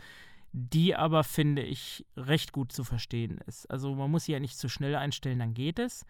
[0.52, 3.70] die aber, finde ich, recht gut zu verstehen ist.
[3.70, 6.06] Also man muss sie ja nicht zu schnell einstellen, dann geht es.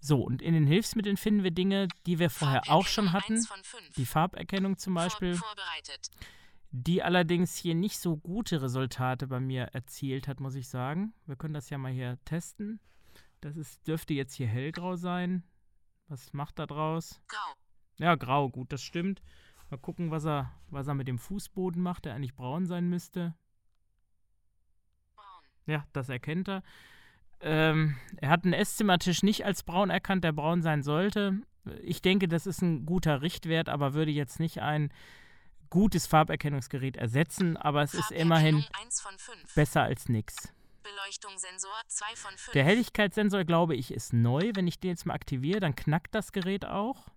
[0.00, 3.34] So, und in den Hilfsmitteln finden wir Dinge, die wir vorher auch schon hatten.
[3.34, 3.94] 1 von 5.
[3.96, 5.54] Die Farberkennung zum Beispiel Vor,
[6.70, 11.14] die allerdings hier nicht so gute Resultate bei mir erzielt hat, muss ich sagen.
[11.26, 12.80] Wir können das ja mal hier testen.
[13.40, 15.42] Das ist, dürfte jetzt hier hellgrau sein.
[16.08, 17.20] Was macht er draus?
[17.28, 17.54] Grau.
[17.98, 19.22] Ja, grau, gut, das stimmt.
[19.70, 23.34] Mal gucken, was er, was er mit dem Fußboden macht, der eigentlich braun sein müsste.
[25.16, 25.44] Braun.
[25.66, 26.62] Ja, das erkennt er.
[27.40, 31.40] Ähm, er hat einen Esszimmertisch nicht als braun erkannt, der braun sein sollte.
[31.82, 34.92] Ich denke, das ist ein guter Richtwert, aber würde jetzt nicht ein
[35.68, 37.56] gutes Farberkennungsgerät ersetzen.
[37.56, 39.54] Aber es ist immerhin Farberkennung 1 von 5.
[39.54, 40.54] besser als nix.
[40.86, 42.52] Beleuchtungssensor 2 von 5.
[42.52, 44.52] Der Helligkeitssensor, glaube ich, ist neu.
[44.54, 47.08] Wenn ich den jetzt mal aktiviere, dann knackt das Gerät auch.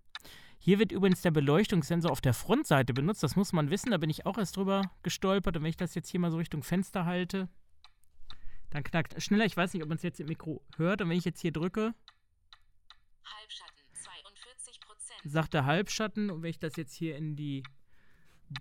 [0.58, 3.22] Hier wird übrigens der Beleuchtungssensor auf der Frontseite benutzt.
[3.22, 3.92] Das muss man wissen.
[3.92, 5.56] Da bin ich auch erst drüber gestolpert.
[5.56, 7.48] Und wenn ich das jetzt hier mal so Richtung Fenster halte,
[8.72, 9.46] dann knackt schneller.
[9.46, 11.02] Ich weiß nicht, ob man es jetzt im Mikro hört.
[11.02, 11.94] Und wenn ich jetzt hier drücke,
[13.24, 15.22] Halbschatten 42 Prozent.
[15.26, 16.32] sagt er Halbschatten.
[16.32, 17.64] Und wenn ich das jetzt hier in die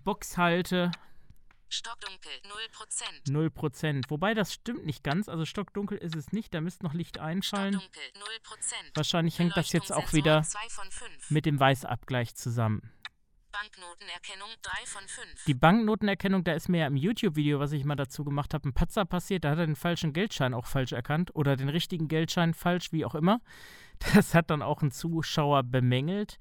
[0.03, 0.91] Box halte,
[1.69, 3.27] Stockdunkel 0 Prozent.
[3.27, 4.09] 0%.
[4.09, 5.29] Wobei das stimmt nicht ganz.
[5.29, 6.53] Also stockdunkel ist es nicht.
[6.53, 7.73] Da müsste noch Licht einfallen.
[7.73, 8.91] Stockdunkel 0 Prozent.
[8.95, 11.29] Wahrscheinlich hängt das jetzt auch wieder 2 von 5.
[11.29, 12.91] mit dem Weißabgleich zusammen.
[13.51, 15.45] Banknotenerkennung 3 von 5.
[15.45, 18.73] Die Banknotenerkennung, da ist mir ja im YouTube-Video, was ich mal dazu gemacht habe, ein
[18.73, 19.43] Patzer passiert.
[19.43, 23.05] Da hat er den falschen Geldschein auch falsch erkannt oder den richtigen Geldschein falsch, wie
[23.05, 23.41] auch immer.
[24.13, 26.37] Das hat dann auch ein Zuschauer bemängelt.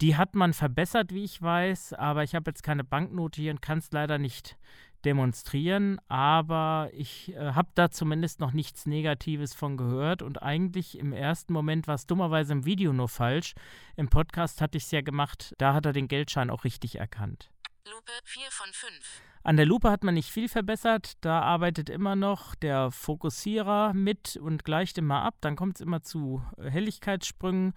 [0.00, 3.62] Die hat man verbessert, wie ich weiß, aber ich habe jetzt keine Banknote hier und
[3.62, 4.56] kann es leider nicht
[5.04, 6.00] demonstrieren.
[6.08, 11.52] Aber ich äh, habe da zumindest noch nichts Negatives von gehört und eigentlich im ersten
[11.52, 13.54] Moment war es dummerweise im Video nur falsch.
[13.96, 17.50] Im Podcast hatte ich es ja gemacht, da hat er den Geldschein auch richtig erkannt.
[17.84, 19.22] Lupe 4 von 5.
[19.44, 21.14] An der Lupe hat man nicht viel verbessert.
[21.20, 25.34] Da arbeitet immer noch der Fokussierer mit und gleicht immer ab.
[25.40, 27.74] Dann kommt es immer zu äh, Helligkeitssprüngen.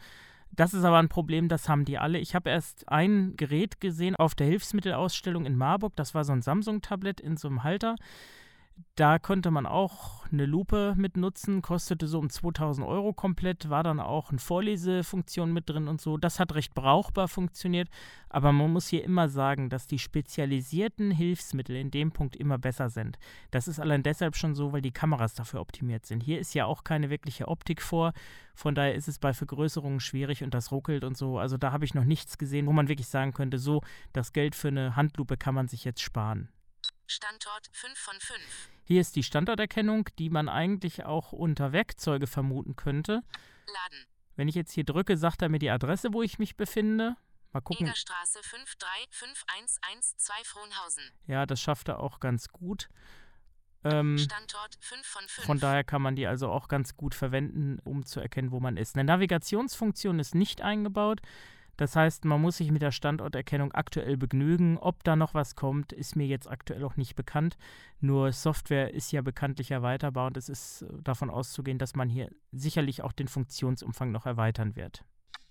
[0.56, 2.18] Das ist aber ein Problem, das haben die alle.
[2.20, 5.96] Ich habe erst ein Gerät gesehen auf der Hilfsmittelausstellung in Marburg.
[5.96, 7.96] Das war so ein Samsung-Tablet in so einem Halter.
[8.96, 13.84] Da konnte man auch eine Lupe mit nutzen, kostete so um 2000 Euro komplett, war
[13.84, 16.18] dann auch eine Vorlesefunktion mit drin und so.
[16.18, 17.90] Das hat recht brauchbar funktioniert,
[18.30, 22.90] aber man muss hier immer sagen, dass die spezialisierten Hilfsmittel in dem Punkt immer besser
[22.90, 23.18] sind.
[23.52, 26.24] Das ist allein deshalb schon so, weil die Kameras dafür optimiert sind.
[26.24, 28.14] Hier ist ja auch keine wirkliche Optik vor,
[28.56, 31.38] von daher ist es bei Vergrößerungen schwierig und das ruckelt und so.
[31.38, 33.82] Also da habe ich noch nichts gesehen, wo man wirklich sagen könnte, so,
[34.14, 36.50] das Geld für eine Handlupe kann man sich jetzt sparen.
[37.08, 38.42] Standort 5 von 5.
[38.84, 43.24] Hier ist die Standorterkennung, die man eigentlich auch unter Werkzeuge vermuten könnte.
[43.68, 44.06] Laden.
[44.36, 47.16] Wenn ich jetzt hier drücke, sagt er mir die Adresse, wo ich mich befinde.
[47.54, 47.88] Mal gucken.
[47.88, 51.04] Egerstraße 53512 Frohnhausen.
[51.28, 52.90] Ja, das schafft er auch ganz gut.
[53.86, 55.46] Ähm, Standort 5 von 5.
[55.46, 58.78] von daher kann man die also auch ganz gut verwenden, um zu erkennen, wo man
[58.78, 58.96] ist.
[58.96, 61.22] Eine Navigationsfunktion ist nicht eingebaut.
[61.78, 64.78] Das heißt, man muss sich mit der Standorterkennung aktuell begnügen.
[64.78, 67.58] Ob da noch was kommt, ist mir jetzt aktuell auch nicht bekannt.
[68.00, 72.30] Nur Software ist ja bekanntlich erweiterbar und es ist äh, davon auszugehen, dass man hier
[72.52, 75.04] sicherlich auch den Funktionsumfang noch erweitern wird.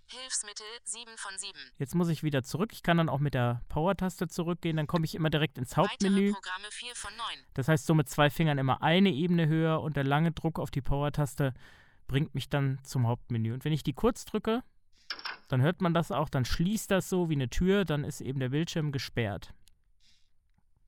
[0.06, 1.52] Hilfsmittel 7 von 7.
[1.78, 2.72] Jetzt muss ich wieder zurück.
[2.72, 4.76] Ich kann dann auch mit der Power-Taste zurückgehen.
[4.76, 6.32] Dann komme ich immer direkt ins Hauptmenü.
[6.32, 7.26] Programme 4 von 9.
[7.54, 10.70] Das heißt, so mit zwei Fingern immer eine Ebene höher und der lange Druck auf
[10.70, 11.54] die Power-Taste
[12.06, 13.54] bringt mich dann zum Hauptmenü.
[13.54, 14.62] Und wenn ich die kurz drücke,
[15.48, 18.40] dann hört man das auch, dann schließt das so wie eine Tür, dann ist eben
[18.40, 19.52] der Bildschirm gesperrt.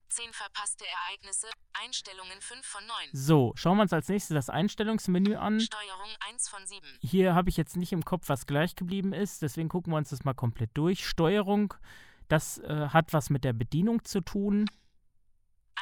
[0.09, 1.49] 10 verpasste Ereignisse.
[1.75, 2.97] Einstellungen 5 von 9.
[3.13, 5.61] So, schauen wir uns als nächstes das Einstellungsmenü an.
[5.61, 6.87] Steuerung 1 von 7.
[7.01, 10.11] Hier habe ich jetzt nicht im Kopf, was gleich geblieben ist, deswegen gucken wir uns
[10.11, 11.07] das mal komplett durch.
[11.07, 11.75] Steuerung,
[12.29, 14.67] das äh, hat was mit der Bedienung zu tun.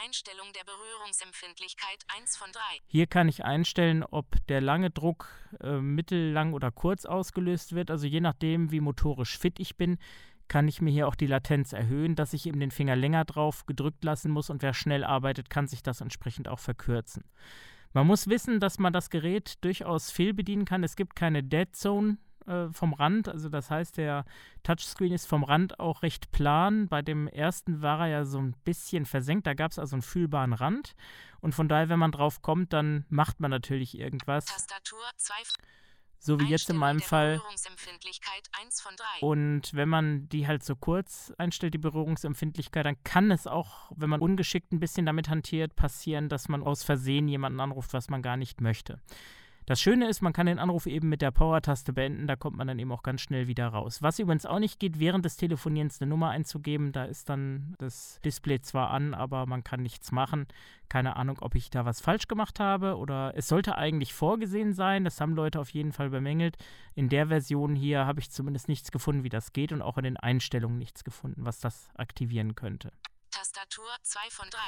[0.02, 2.60] Einstellung der Berührungsempfindlichkeit 1 von 3.
[2.86, 5.28] Hier kann ich einstellen, ob der lange Druck
[5.60, 7.90] äh, mittellang oder kurz ausgelöst wird.
[7.90, 9.98] Also je nachdem, wie motorisch fit ich bin,
[10.48, 13.66] kann ich mir hier auch die Latenz erhöhen, dass ich eben den Finger länger drauf
[13.66, 17.24] gedrückt lassen muss und wer schnell arbeitet, kann sich das entsprechend auch verkürzen.
[17.92, 20.82] Man muss wissen, dass man das Gerät durchaus fehlbedienen kann.
[20.82, 24.24] Es gibt keine Dead Zone äh, vom Rand, also das heißt, der
[24.62, 26.88] Touchscreen ist vom Rand auch recht plan.
[26.88, 30.02] Bei dem ersten war er ja so ein bisschen versenkt, da gab es also einen
[30.02, 30.94] fühlbaren Rand.
[31.40, 34.46] Und von daher, wenn man drauf kommt, dann macht man natürlich irgendwas.
[34.46, 35.34] Tastatur 2
[36.18, 37.36] So wie jetzt in meinem Fall.
[37.36, 39.26] Berührungsempfindlichkeit 1 von 3.
[39.26, 44.10] Und wenn man die halt so kurz einstellt, die Berührungsempfindlichkeit, dann kann es auch, wenn
[44.10, 48.22] man ungeschickt ein bisschen damit hantiert, passieren, dass man aus Versehen jemanden anruft, was man
[48.22, 49.00] gar nicht möchte.
[49.66, 52.66] Das Schöne ist, man kann den Anruf eben mit der Power-Taste beenden, da kommt man
[52.66, 54.02] dann eben auch ganz schnell wieder raus.
[54.02, 58.20] Was übrigens auch nicht geht, während des Telefonierens eine Nummer einzugeben, da ist dann das
[58.26, 60.46] Display zwar an, aber man kann nichts machen.
[60.90, 65.02] Keine Ahnung, ob ich da was falsch gemacht habe oder es sollte eigentlich vorgesehen sein,
[65.02, 66.58] das haben Leute auf jeden Fall bemängelt.
[66.94, 70.04] In der Version hier habe ich zumindest nichts gefunden, wie das geht und auch in
[70.04, 72.92] den Einstellungen nichts gefunden, was das aktivieren könnte.
[73.34, 74.58] Tastatur 2 von 3.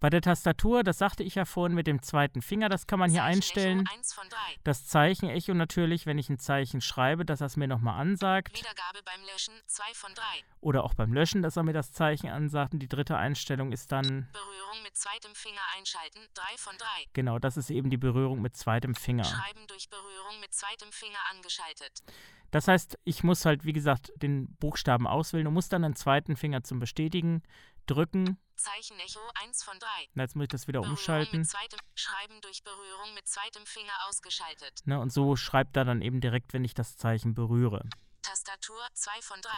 [0.00, 3.10] Bei der Tastatur, das sagte ich ja vorhin mit dem zweiten Finger, das kann man
[3.10, 3.88] hier einstellen.
[3.90, 4.36] 1 von 3.
[4.64, 8.58] Das Zeichenecho natürlich, wenn ich ein Zeichen schreibe, dass er es mir nochmal ansagt.
[8.58, 10.22] Wiedergabe beim Löschen 2 von 3.
[10.60, 12.74] Oder auch beim Löschen, dass er mir das Zeichen ansagt.
[12.74, 16.86] Und die dritte Einstellung ist dann, Berührung mit zweitem Finger einschalten 3 von 3.
[17.12, 19.24] genau, das ist eben die Berührung mit zweitem Finger.
[19.24, 22.02] Schreiben durch Berührung mit zweitem Finger angeschaltet.
[22.50, 26.36] Das heißt, ich muss halt, wie gesagt, den Buchstaben auswählen und muss dann einen zweiten
[26.36, 27.42] Finger zum Bestätigen
[27.86, 28.38] drücken.
[28.56, 29.86] Zeichenecho 1 von 3.
[30.14, 31.44] Na, jetzt muss ich das wieder Berührung umschalten.
[31.44, 34.80] zweitem Schreiben durch Berührung mit zweitem Finger ausgeschaltet.
[34.84, 37.88] Ne, und so schreibt er dann eben direkt, wenn ich das Zeichen berühre.
[38.22, 39.50] Tastatur 2 von 3.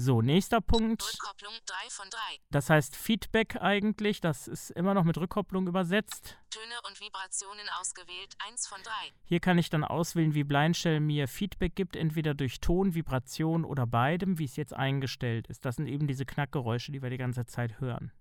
[0.00, 1.02] So, nächster Punkt.
[1.02, 2.18] Rückkopplung 3 von 3.
[2.50, 4.20] Das heißt Feedback eigentlich.
[4.20, 6.38] Das ist immer noch mit Rückkopplung übersetzt.
[6.50, 8.92] Töne und Vibrationen ausgewählt 1 von 3.
[9.24, 13.88] Hier kann ich dann auswählen, wie Blindshell mir Feedback gibt, entweder durch Ton, Vibration oder
[13.88, 15.64] beidem, wie es jetzt eingestellt ist.
[15.64, 18.12] Das sind eben diese Knackgeräusche, die wir die ganze Zeit hören.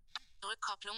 [0.44, 0.96] Rückkopplung.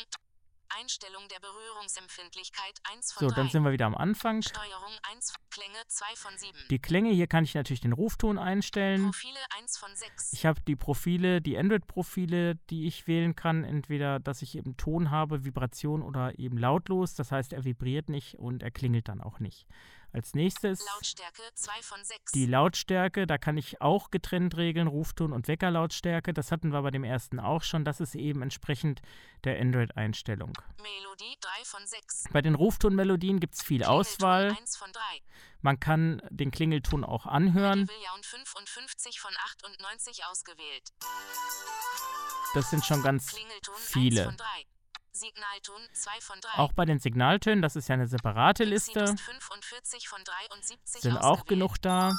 [0.78, 3.36] Einstellung der Berührungsempfindlichkeit 1 von So, 3.
[3.36, 4.42] dann sind wir wieder am Anfang.
[4.42, 5.34] Steuerung 1.
[5.50, 6.58] Klänge 2 von 7.
[6.70, 9.06] Die Klänge, hier kann ich natürlich den Rufton einstellen.
[9.06, 10.34] Profile 1 von 6.
[10.34, 13.64] Ich habe die Profile, die Android-Profile, die ich wählen kann.
[13.64, 17.16] Entweder, dass ich eben Ton habe, Vibration oder eben lautlos.
[17.16, 19.66] Das heißt, er vibriert nicht und er klingelt dann auch nicht.
[20.12, 22.32] Als nächstes Lautstärke 2 von 6.
[22.32, 23.28] die Lautstärke.
[23.28, 26.34] Da kann ich auch getrennt regeln, Rufton und Weckerlautstärke.
[26.34, 27.86] Das hatten wir bei dem ersten auch schon.
[27.86, 29.02] Das ist eben entsprechend
[29.44, 30.54] der Android-Einstellung.
[30.78, 32.24] Melodie 3 von 6.
[32.32, 34.56] Bei den Ruftonmelodien gibt es viel Auswahl.
[34.58, 35.00] 1 von 3.
[35.62, 37.88] Man kann den Klingelton auch anhören.
[37.88, 40.90] Villaun 55 von 98 ausgewählt.
[42.56, 44.36] Das sind schon ganz Klingelton 1 viele.
[45.20, 45.30] Von 3.
[45.30, 46.50] Signalton 2 von 3.
[46.58, 49.18] Auch bei den Signaltönen, das ist ja eine separate Liste, Liste.
[49.18, 52.12] 45 von 73 sind auch genug da.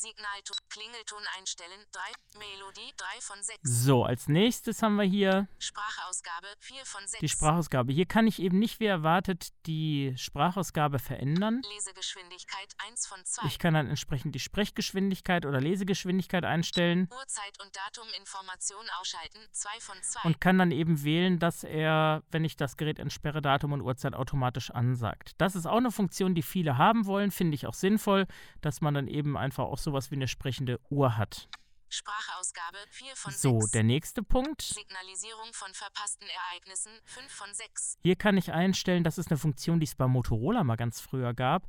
[0.00, 3.58] Signalton, Klingelton einstellen, 3, Melodie 3 von 6.
[3.62, 7.20] So, als nächstes haben wir hier Sprachausgabe 4 von 6.
[7.20, 7.92] die Sprachausgabe.
[7.92, 11.60] Hier kann ich eben nicht wie erwartet die Sprachausgabe verändern.
[11.74, 13.46] Lesegeschwindigkeit 1 von 2.
[13.48, 19.68] Ich kann dann entsprechend die Sprechgeschwindigkeit oder Lesegeschwindigkeit einstellen Uhrzeit und Datum Information ausschalten 2
[19.80, 20.20] von 2.
[20.28, 24.14] und kann dann eben wählen, dass er, wenn ich das Gerät entsperre, Datum und Uhrzeit
[24.14, 25.32] automatisch ansagt.
[25.36, 28.26] Das ist auch eine Funktion, die viele haben wollen, finde ich auch sinnvoll,
[28.62, 31.48] dass man dann eben einfach auch sowas wie eine sprechende Uhr hat.
[31.88, 33.42] Sprachausgabe 4 von 6.
[33.42, 34.62] So, der nächste Punkt.
[34.62, 37.98] Signalisierung von verpassten Ereignissen 5 von 6.
[38.04, 41.34] Hier kann ich einstellen, das ist eine Funktion, die es bei Motorola mal ganz früher
[41.34, 41.66] gab,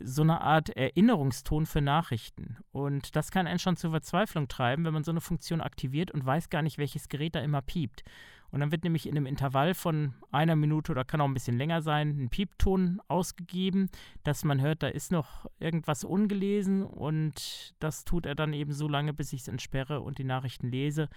[0.00, 2.56] so eine Art Erinnerungston für Nachrichten.
[2.72, 6.24] Und das kann einen schon zur Verzweiflung treiben, wenn man so eine Funktion aktiviert und
[6.24, 8.02] weiß gar nicht, welches Gerät da immer piept.
[8.50, 11.56] Und dann wird nämlich in einem Intervall von einer Minute oder kann auch ein bisschen
[11.56, 13.90] länger sein, ein Piepton ausgegeben,
[14.24, 18.88] dass man hört, da ist noch irgendwas ungelesen und das tut er dann eben so
[18.88, 21.08] lange, bis ich es entsperre und die Nachrichten lese.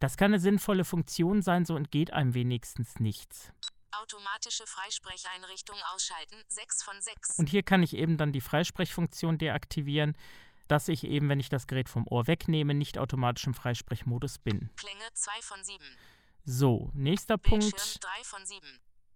[0.00, 3.52] Das kann eine sinnvolle Funktion sein, so entgeht einem wenigstens nichts.
[3.92, 7.38] Automatische Freisprecheinrichtung ausschalten 6 von 6.
[7.38, 10.16] Und hier kann ich eben dann die Freisprechfunktion deaktivieren,
[10.68, 14.70] dass ich eben, wenn ich das Gerät vom Ohr wegnehme, nicht automatisch im Freisprechmodus bin.
[14.76, 15.84] Klänge 2 von 7.
[16.44, 18.02] So, nächster Punkt.
[18.02, 18.60] 3 von 7.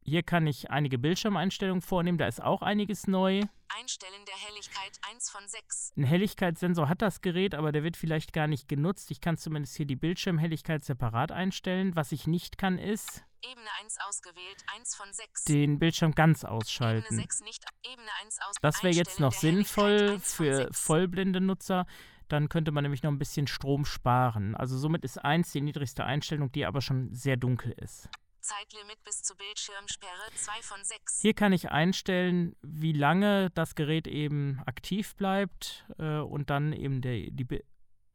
[0.05, 3.43] Hier kann ich einige Bildschirmeinstellungen vornehmen, da ist auch einiges neu.
[3.77, 5.95] Einstellen der Helligkeit 1 von 6.
[5.97, 9.11] Ein Helligkeitssensor hat das Gerät, aber der wird vielleicht gar nicht genutzt.
[9.11, 11.97] Ich kann zumindest hier die Bildschirmhelligkeit separat einstellen.
[11.97, 15.45] Was ich nicht kann, ist Ebene 1 ausgewählt 1 von 6.
[15.45, 17.17] den Bildschirm ganz ausschalten.
[17.17, 17.65] 6 nicht.
[17.85, 18.55] Ebene 1 aus.
[18.63, 20.79] Das wäre jetzt noch sinnvoll 1 von für 6.
[20.81, 21.87] vollblinde Nutzer.
[22.29, 24.55] Dann könnte man nämlich noch ein bisschen Strom sparen.
[24.55, 28.09] Also somit ist 1 die niedrigste Einstellung, die aber schon sehr dunkel ist.
[28.47, 31.21] Zeitlimit bis zur Bildschirmsperre 2 von 6.
[31.21, 37.01] Hier kann ich einstellen, wie lange das Gerät eben aktiv bleibt äh, und, dann eben
[37.01, 37.63] der, die,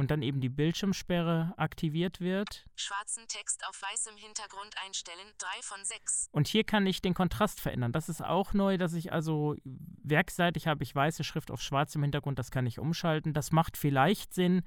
[0.01, 2.65] und dann eben die Bildschirmsperre aktiviert wird.
[2.75, 6.29] Schwarzen Text auf weißem Hintergrund einstellen 3 von 6.
[6.31, 7.91] Und hier kann ich den Kontrast verändern.
[7.91, 12.39] Das ist auch neu, dass ich also werkseitig habe ich weiße Schrift auf schwarzem Hintergrund,
[12.39, 13.33] das kann ich umschalten.
[13.33, 14.63] Das macht vielleicht Sinn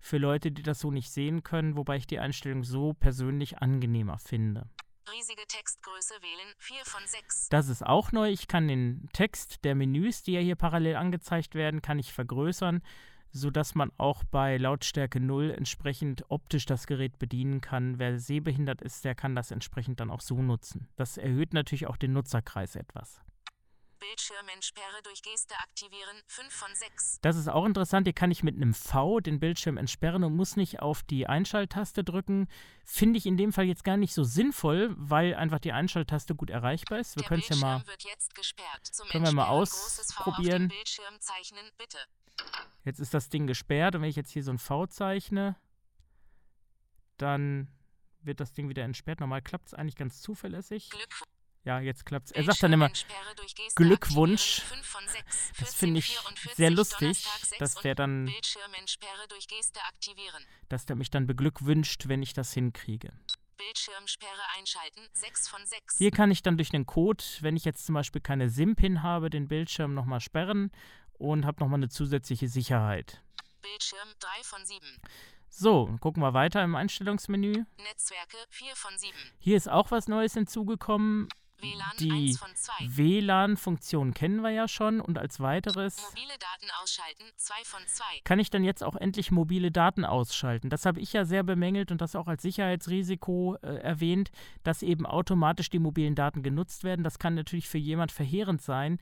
[0.00, 4.18] für Leute, die das so nicht sehen können, wobei ich die Einstellung so persönlich angenehmer
[4.18, 4.68] finde.
[5.12, 7.50] Riesige Textgröße wählen 4 von 6.
[7.50, 8.30] Das ist auch neu.
[8.30, 12.82] Ich kann den Text der Menüs, die ja hier parallel angezeigt werden, kann ich vergrößern,
[13.32, 17.98] sodass man auch bei Lautstärke 0 entsprechend optisch das Gerät bedienen kann.
[17.98, 20.88] Wer sehbehindert ist, der kann das entsprechend dann auch so nutzen.
[20.96, 23.22] Das erhöht natürlich auch den Nutzerkreis etwas.
[24.02, 27.20] Bildschirmentsperre durch Geste aktivieren 5 von 6.
[27.22, 28.06] Das ist auch interessant.
[28.06, 32.02] Hier kann ich mit einem V den Bildschirm entsperren und muss nicht auf die Einschalttaste
[32.02, 32.48] drücken.
[32.84, 36.50] Finde ich in dem Fall jetzt gar nicht so sinnvoll, weil einfach die Einschalttaste gut
[36.50, 37.14] erreichbar ist.
[37.14, 37.84] Wir können es ja mal.
[39.10, 40.66] Können wir mal ausprobieren.
[40.66, 41.98] Bildschirm zeichnen, bitte.
[42.84, 45.54] Jetzt ist das Ding gesperrt und wenn ich jetzt hier so ein V zeichne,
[47.18, 47.68] dann
[48.20, 49.20] wird das Ding wieder entsperrt.
[49.20, 50.90] Normal klappt es eigentlich ganz zuverlässig.
[50.90, 51.31] Glückwunsch.
[51.64, 52.32] Ja, jetzt klappt es.
[52.32, 52.90] Er sagt dann immer,
[53.76, 54.62] Glückwunsch.
[54.62, 55.52] aktivieren, 5 von 6.
[55.60, 58.32] das finde ich 14:44, sehr lustig, Donnerstag, 6 dass der dann,
[60.68, 63.12] dass der mich dann beglückwünscht, wenn ich das hinkriege.
[63.58, 65.98] Bildschirmsperre einschalten 6 von 6.
[65.98, 69.30] Hier kann ich dann durch einen Code, wenn ich jetzt zum Beispiel keine SIM-Pin habe,
[69.30, 70.72] den Bildschirm nochmal sperren
[71.12, 73.22] und habe nochmal eine zusätzliche Sicherheit.
[73.60, 74.84] Bildschirm 3 von 7.
[75.48, 77.64] So, gucken wir weiter im Einstellungsmenü.
[77.76, 79.14] Netzwerke 4 von 7.
[79.38, 81.28] Hier ist auch was Neues hinzugekommen.
[81.98, 82.72] Die 1 von 2.
[82.96, 88.04] WLAN-Funktion kennen wir ja schon und als weiteres Mobile Daten ausschalten 2 von 2.
[88.24, 90.70] kann ich dann jetzt auch endlich mobile Daten ausschalten.
[90.70, 94.30] Das habe ich ja sehr bemängelt und das auch als Sicherheitsrisiko äh, erwähnt,
[94.64, 97.04] dass eben automatisch die mobilen Daten genutzt werden.
[97.04, 98.98] Das kann natürlich für jemand verheerend sein,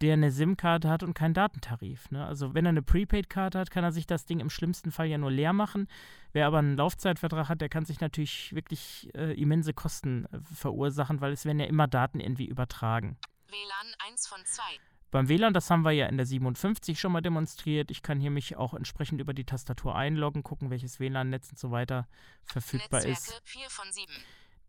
[0.00, 2.10] der eine SIM-Karte hat und keinen Datentarif.
[2.10, 2.24] Ne?
[2.24, 5.18] Also wenn er eine Prepaid-Karte hat, kann er sich das Ding im schlimmsten Fall ja
[5.18, 5.88] nur leer machen.
[6.32, 11.20] Wer aber einen Laufzeitvertrag hat, der kann sich natürlich wirklich äh, immense Kosten äh, verursachen,
[11.20, 13.16] weil es werden ja immer Daten irgendwie übertragen.
[13.48, 14.62] WLAN 1 von 2.
[15.10, 17.90] Beim WLAN, das haben wir ja in der 57 schon mal demonstriert.
[17.90, 21.70] Ich kann hier mich auch entsprechend über die Tastatur einloggen, gucken, welches WLAN-Netz und so
[21.70, 22.06] weiter
[22.44, 23.42] verfügbar Netzwerke ist.
[23.44, 24.12] 4 von 7.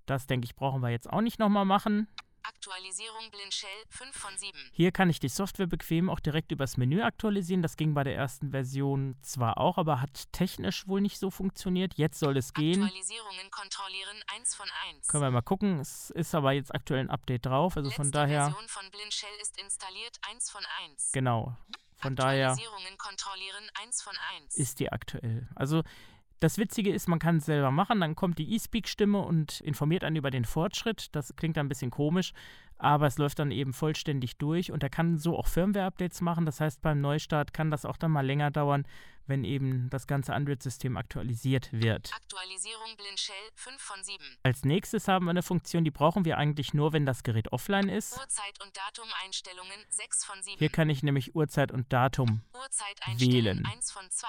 [0.05, 2.07] Das, denke ich, brauchen wir jetzt auch nicht nochmal machen.
[2.47, 4.57] Aktualisierung Blindshell 5 von 7.
[4.71, 7.61] Hier kann ich die Software bequem auch direkt übers Menü aktualisieren.
[7.61, 11.95] Das ging bei der ersten Version zwar auch, aber hat technisch wohl nicht so funktioniert.
[11.95, 12.81] Jetzt soll es gehen.
[12.81, 15.07] Aktualisierungen kontrollieren 1 von 1.
[15.07, 15.79] Können wir mal gucken.
[15.79, 17.75] Es ist aber jetzt aktuell ein Update drauf.
[17.75, 21.11] Also von Letzte daher, Version von Blindshell ist installiert 1 von 1.
[21.11, 21.55] genau.
[21.99, 24.55] Von daher Aktualisierungen kontrollieren 1 von 1.
[24.55, 25.49] ist die aktuell.
[25.55, 25.83] Also
[26.39, 30.15] das Witzige ist, man kann es selber machen, dann kommt die eSpeak-Stimme und informiert einen
[30.15, 31.15] über den Fortschritt.
[31.15, 32.33] Das klingt dann ein bisschen komisch,
[32.77, 36.45] aber es läuft dann eben vollständig durch und er kann so auch Firmware-Updates machen.
[36.45, 38.85] Das heißt, beim Neustart kann das auch dann mal länger dauern,
[39.25, 42.11] wenn eben das ganze Android-System aktualisiert wird.
[42.13, 44.23] Aktualisierung Blindshell 5 von 7.
[44.43, 47.89] Als nächstes haben wir eine Funktion, die brauchen wir eigentlich nur, wenn das Gerät offline
[47.89, 48.17] ist.
[48.17, 50.57] Uhrzeit und Datum Einstellungen 6 von 7.
[50.59, 53.65] Hier kann ich nämlich Uhrzeit und Datum Uhrzeit wählen.
[53.65, 54.27] 1 von 2.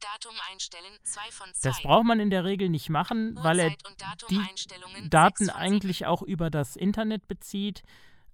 [0.00, 1.68] Datum einstellen 2 von 2.
[1.68, 5.44] Das braucht man in der Regel nicht machen, weil er Uhrzeit und Datum die Daten
[5.44, 5.72] 6 von 7.
[5.72, 7.82] eigentlich auch über das Internet bezieht,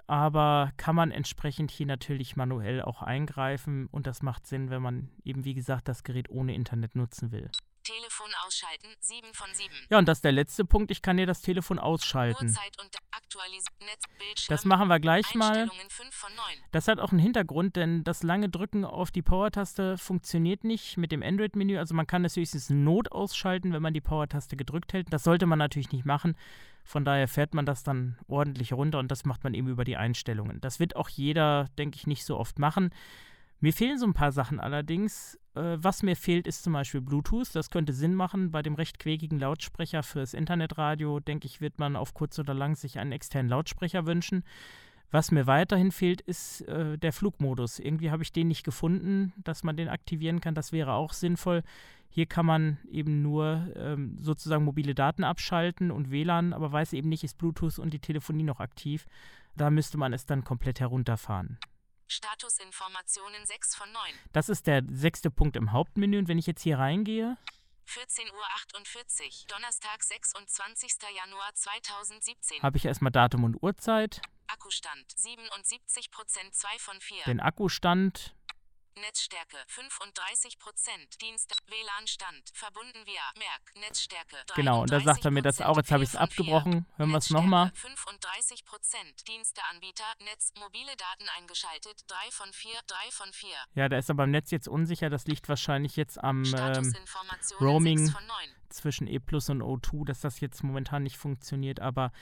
[0.06, 5.10] aber kann man entsprechend hier natürlich manuell auch eingreifen und das macht Sinn, wenn man
[5.24, 7.50] eben wie gesagt das Gerät ohne Internet nutzen will.
[7.84, 9.70] Telefon ausschalten 7 von 7.
[9.90, 12.46] Ja, und das ist der letzte Punkt, ich kann hier das Telefon ausschalten.
[12.46, 12.96] Uhrzeit und
[14.48, 15.48] Das machen wir gleich mal.
[15.48, 16.44] Einstellungen 5 von 9.
[16.72, 21.12] Das hat auch einen Hintergrund, denn das lange Drücken auf die Power-Taste funktioniert nicht mit
[21.12, 21.78] dem Android-Menü.
[21.78, 25.12] Also man kann es höchstens Not ausschalten, wenn man die Power-Taste gedrückt hält.
[25.12, 26.36] Das sollte man natürlich nicht machen.
[26.84, 29.96] Von daher fährt man das dann ordentlich runter und das macht man eben über die
[29.96, 30.60] Einstellungen.
[30.60, 32.90] Das wird auch jeder, denke ich, nicht so oft machen.
[33.64, 35.40] Mir fehlen so ein paar Sachen allerdings.
[35.54, 37.54] Äh, was mir fehlt, ist zum Beispiel Bluetooth.
[37.54, 38.50] Das könnte Sinn machen.
[38.50, 42.74] Bei dem recht quäkigen Lautsprecher fürs Internetradio, denke ich, wird man auf kurz oder lang
[42.74, 44.44] sich einen externen Lautsprecher wünschen.
[45.10, 47.78] Was mir weiterhin fehlt, ist äh, der Flugmodus.
[47.78, 50.54] Irgendwie habe ich den nicht gefunden, dass man den aktivieren kann.
[50.54, 51.62] Das wäre auch sinnvoll.
[52.10, 57.08] Hier kann man eben nur ähm, sozusagen mobile Daten abschalten und WLAN, aber weiß eben
[57.08, 59.06] nicht, ist Bluetooth und die Telefonie noch aktiv.
[59.56, 61.56] Da müsste man es dann komplett herunterfahren.
[62.08, 64.02] Statusinformationen 6 von 9.
[64.32, 66.18] Das ist der sechste Punkt im Hauptmenü.
[66.18, 67.36] Und wenn ich jetzt hier reingehe,
[67.86, 70.96] 14.48 Uhr, Donnerstag, 26.
[71.14, 72.62] Januar 2017.
[72.62, 77.24] habe ich erstmal Datum und Uhrzeit, Akkustand 77 2 von 4.
[77.24, 78.34] den Akkustand,
[79.00, 85.60] Netzstärke 35% Dienst WLAN-Stand verbunden via Merk Netzstärke Genau, und da sagt er mir das
[85.60, 85.76] auch.
[85.76, 86.86] Jetzt habe ich es abgebrochen.
[86.96, 87.72] Hören wir es nochmal.
[87.74, 94.08] 35% Diensteanbieter Netz mobile Daten eingeschaltet 3 von 4 3 von 4 Ja, da ist
[94.08, 95.10] er beim Netz jetzt unsicher.
[95.10, 96.94] Das liegt wahrscheinlich jetzt am ähm,
[97.60, 97.98] Roaming.
[97.98, 98.36] 6 von 9
[98.74, 102.12] zwischen E Plus und O2, dass das jetzt momentan nicht funktioniert, aber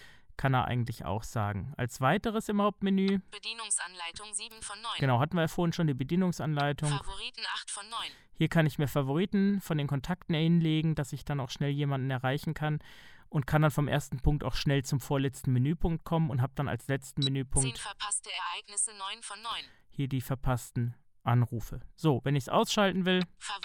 [0.43, 1.73] kann er eigentlich auch sagen.
[1.77, 5.95] Als weiteres im Hauptmenü, Bedienungsanleitung 7 von 9 genau, hatten wir ja vorhin schon die
[5.95, 6.89] Bedienungsanleitung.
[6.91, 8.01] Favoriten 8 von 9
[8.33, 12.11] Hier kann ich mir Favoriten von den Kontakten hinlegen, dass ich dann auch schnell jemanden
[12.11, 12.81] erreichen kann
[13.29, 16.67] und kann dann vom ersten Punkt auch schnell zum vorletzten Menüpunkt kommen und habe dann
[16.67, 19.53] als letzten 10 Menüpunkt verpasste Ereignisse 9 von 9
[19.91, 21.83] hier die verpassten Anrufe.
[21.95, 23.61] So, wenn ich es ausschalten will, Ver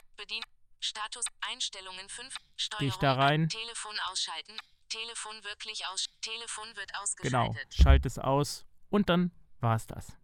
[0.79, 3.49] Status Einstellungen 5 Steuerung Gehe ich da rein.
[3.49, 4.53] Telefon ausschalten
[4.89, 10.17] Telefon wirklich aus Telefon wird genau, ausgeschaltet schalte es aus und dann war es das.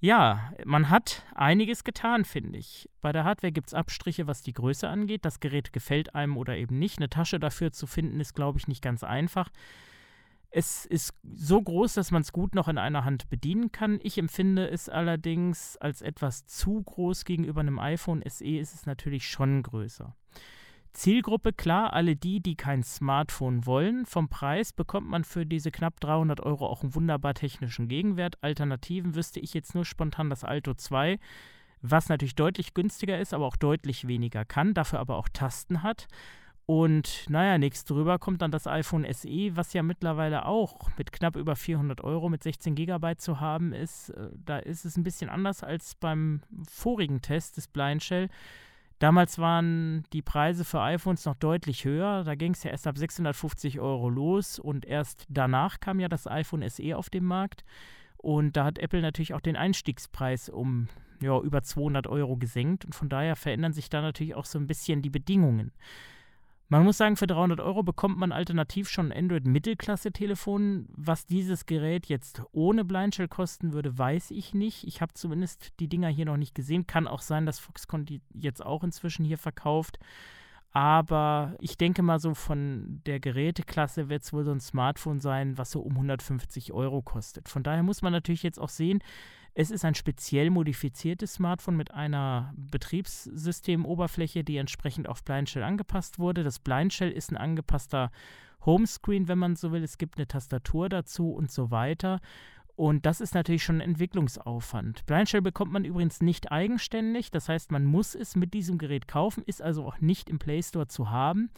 [0.00, 2.88] Ja, man hat einiges getan, finde ich.
[3.00, 5.24] Bei der Hardware gibt es Abstriche, was die Größe angeht.
[5.24, 6.98] Das Gerät gefällt einem oder eben nicht.
[6.98, 9.50] Eine Tasche dafür zu finden, ist, glaube ich, nicht ganz einfach.
[10.50, 13.98] Es ist so groß, dass man es gut noch in einer Hand bedienen kann.
[14.02, 19.28] Ich empfinde es allerdings als etwas zu groß gegenüber einem iPhone SE ist es natürlich
[19.28, 20.16] schon größer.
[20.92, 24.06] Zielgruppe, klar, alle die, die kein Smartphone wollen.
[24.06, 28.36] Vom Preis bekommt man für diese knapp 300 Euro auch einen wunderbar technischen Gegenwert.
[28.42, 31.18] Alternativen wüsste ich jetzt nur spontan das Alto 2,
[31.82, 36.08] was natürlich deutlich günstiger ist, aber auch deutlich weniger kann, dafür aber auch Tasten hat.
[36.70, 41.36] Und naja, nächst drüber kommt dann das iPhone SE, was ja mittlerweile auch mit knapp
[41.36, 44.10] über 400 Euro mit 16 GB zu haben ist.
[44.10, 48.28] Äh, Da ist es ein bisschen anders als beim vorigen Test des Blind Shell.
[48.98, 52.24] Damals waren die Preise für iPhones noch deutlich höher.
[52.24, 56.26] Da ging es ja erst ab 650 Euro los und erst danach kam ja das
[56.26, 57.64] iPhone SE auf den Markt.
[58.16, 60.88] Und da hat Apple natürlich auch den Einstiegspreis um
[61.20, 62.84] ja, über 200 Euro gesenkt.
[62.84, 65.72] Und von daher verändern sich da natürlich auch so ein bisschen die Bedingungen.
[66.70, 70.86] Man muss sagen, für 300 Euro bekommt man alternativ schon ein Android-Mittelklasse-Telefon.
[70.90, 74.86] Was dieses Gerät jetzt ohne Blindshell kosten würde, weiß ich nicht.
[74.86, 76.86] Ich habe zumindest die Dinger hier noch nicht gesehen.
[76.86, 79.98] Kann auch sein, dass Foxconn die jetzt auch inzwischen hier verkauft.
[80.70, 85.56] Aber ich denke mal so von der Geräteklasse wird es wohl so ein Smartphone sein,
[85.56, 87.48] was so um 150 Euro kostet.
[87.48, 89.02] Von daher muss man natürlich jetzt auch sehen,
[89.58, 96.44] es ist ein speziell modifiziertes Smartphone mit einer Betriebssystemoberfläche, die entsprechend auf Blindshell angepasst wurde.
[96.44, 98.12] Das Blindshell ist ein angepasster
[98.64, 99.82] Homescreen, wenn man so will.
[99.82, 102.20] Es gibt eine Tastatur dazu und so weiter.
[102.76, 105.04] Und das ist natürlich schon ein Entwicklungsaufwand.
[105.06, 107.32] Blindshell bekommt man übrigens nicht eigenständig.
[107.32, 110.62] Das heißt, man muss es mit diesem Gerät kaufen, ist also auch nicht im Play
[110.62, 111.50] Store zu haben.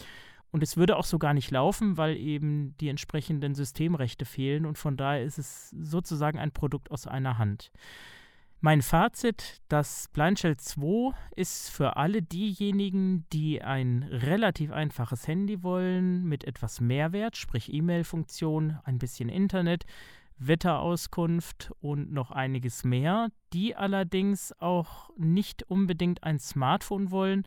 [0.53, 4.67] Und es würde auch so gar nicht laufen, weil eben die entsprechenden Systemrechte fehlen.
[4.67, 7.71] Und von daher ist es sozusagen ein Produkt aus einer Hand.
[8.63, 16.25] Mein Fazit, das Blindshell 2 ist für alle diejenigen, die ein relativ einfaches Handy wollen,
[16.25, 19.87] mit etwas Mehrwert, sprich E-Mail-Funktion, ein bisschen Internet,
[20.37, 27.47] Wetterauskunft und noch einiges mehr, die allerdings auch nicht unbedingt ein Smartphone wollen,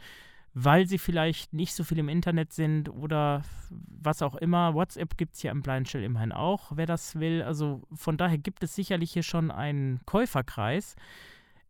[0.54, 4.76] weil sie vielleicht nicht so viel im Internet sind oder was auch immer.
[4.76, 7.42] WhatsApp gibt es ja im Blind Shell immerhin auch, wer das will.
[7.42, 10.96] Also von daher gibt es sicherlich hier schon einen Käuferkreis.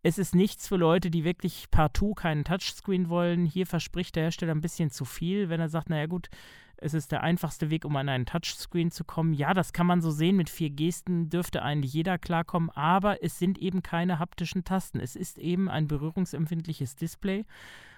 [0.02, 3.46] Es ist nichts für Leute, die wirklich partout keinen Touchscreen wollen.
[3.46, 6.30] Hier verspricht der Hersteller ein bisschen zu viel, wenn er sagt, naja gut,
[6.76, 9.34] es ist der einfachste Weg, um an einen Touchscreen zu kommen.
[9.34, 10.36] Ja, das kann man so sehen.
[10.36, 15.00] Mit vier Gesten dürfte eigentlich jeder klarkommen, aber es sind eben keine haptischen Tasten.
[15.00, 17.46] Es ist eben ein berührungsempfindliches Display.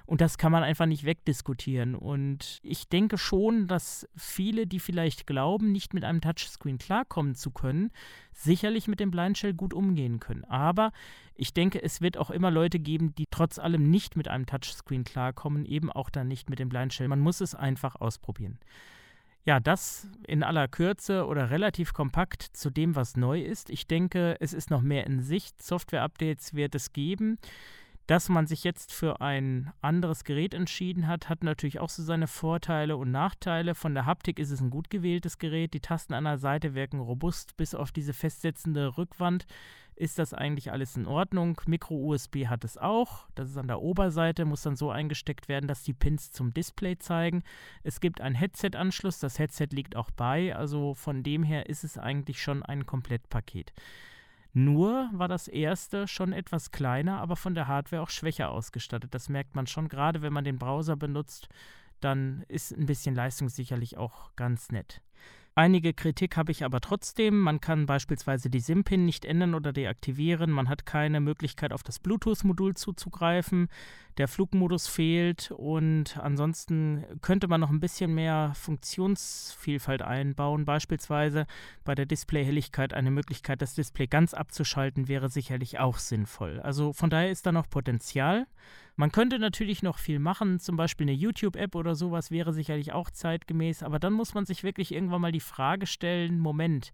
[0.06, 1.96] Und das kann man einfach nicht wegdiskutieren.
[1.96, 7.52] Und ich denke schon, dass viele, die vielleicht glauben, nicht mit einem Touchscreen klarkommen zu
[7.52, 7.92] können,
[8.32, 10.44] sicherlich mit dem Blind Shell gut umgehen können.
[10.44, 10.92] Aber
[11.36, 15.04] ich denke, es wird auch immer Leute geben, die trotz allem nicht mit einem Touchscreen
[15.04, 17.08] klarkommen, eben auch dann nicht mit dem Blind Shell.
[17.08, 18.60] Man muss es einfach ausprobieren.
[19.44, 23.70] Ja, das in aller Kürze oder relativ kompakt zu dem, was neu ist.
[23.70, 25.62] Ich denke, es ist noch mehr in Sicht.
[25.62, 27.38] Software-Updates wird es geben.
[28.08, 32.28] Dass man sich jetzt für ein anderes Gerät entschieden hat, hat natürlich auch so seine
[32.28, 33.74] Vorteile und Nachteile.
[33.74, 35.74] Von der Haptik ist es ein gut gewähltes Gerät.
[35.74, 37.58] Die Tasten an der Seite wirken robust.
[37.58, 39.48] Bis auf diese festsetzende Rückwand
[39.96, 41.60] ist das eigentlich alles in Ordnung.
[41.66, 43.26] Micro-USB hat es auch.
[43.34, 47.00] Das ist an der Oberseite, muss dann so eingesteckt werden, dass die Pins zum Display
[47.00, 47.44] zeigen.
[47.82, 49.20] Es gibt einen Headset-Anschluss.
[49.20, 50.56] Das Headset liegt auch bei.
[50.56, 53.74] Also von dem her ist es eigentlich schon ein Komplettpaket.
[54.58, 59.14] Nur war das erste schon etwas kleiner, aber von der Hardware auch schwächer ausgestattet.
[59.14, 61.50] Das merkt man schon, gerade wenn man den Browser benutzt,
[62.00, 65.02] dann ist ein bisschen Leistung sicherlich auch ganz nett.
[65.56, 67.38] Einige Kritik habe ich aber trotzdem.
[67.38, 70.52] Man kann beispielsweise die SIM-Pin nicht ändern oder deaktivieren.
[70.52, 73.68] Man hat keine Möglichkeit, auf das Bluetooth-Modul zuzugreifen.
[74.18, 80.64] Der Flugmodus fehlt und ansonsten könnte man noch ein bisschen mehr Funktionsvielfalt einbauen.
[80.64, 81.46] Beispielsweise
[81.84, 86.62] bei der Displayhelligkeit eine Möglichkeit, das Display ganz abzuschalten, wäre sicherlich auch sinnvoll.
[86.62, 88.48] Also von daher ist da noch Potenzial.
[88.96, 93.10] Man könnte natürlich noch viel machen, zum Beispiel eine YouTube-App oder sowas wäre sicherlich auch
[93.10, 96.94] zeitgemäß, aber dann muss man sich wirklich irgendwann mal die Frage stellen, Moment,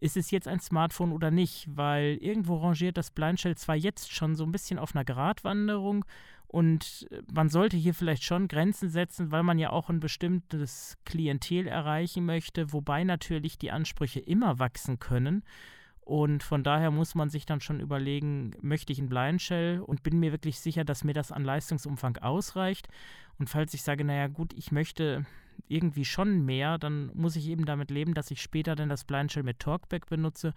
[0.00, 1.66] ist es jetzt ein Smartphone oder nicht?
[1.68, 6.04] Weil irgendwo rangiert das Blindshell zwar jetzt schon so ein bisschen auf einer Gratwanderung
[6.52, 11.68] und man sollte hier vielleicht schon Grenzen setzen, weil man ja auch ein bestimmtes Klientel
[11.68, 15.44] erreichen möchte, wobei natürlich die Ansprüche immer wachsen können.
[16.00, 20.02] Und von daher muss man sich dann schon überlegen, möchte ich ein Blind Shell und
[20.02, 22.88] bin mir wirklich sicher, dass mir das an Leistungsumfang ausreicht.
[23.38, 25.24] Und falls ich sage, naja gut, ich möchte
[25.68, 29.32] irgendwie schon mehr, dann muss ich eben damit leben, dass ich später dann das Blind
[29.32, 30.54] Shell mit Talkback benutze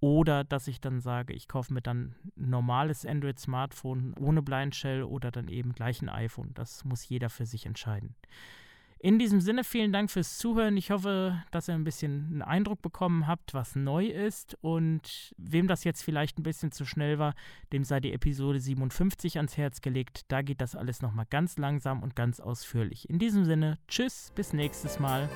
[0.00, 5.02] oder dass ich dann sage, ich kaufe mir dann ein normales Android-Smartphone ohne Blind Shell
[5.02, 6.50] oder dann eben gleich ein iPhone.
[6.54, 8.14] Das muss jeder für sich entscheiden.
[9.04, 10.78] In diesem Sinne, vielen Dank fürs Zuhören.
[10.78, 14.56] Ich hoffe, dass ihr ein bisschen einen Eindruck bekommen habt, was neu ist.
[14.62, 17.34] Und wem das jetzt vielleicht ein bisschen zu schnell war,
[17.70, 20.22] dem sei die Episode 57 ans Herz gelegt.
[20.28, 23.06] Da geht das alles nochmal ganz langsam und ganz ausführlich.
[23.10, 25.28] In diesem Sinne, tschüss, bis nächstes Mal.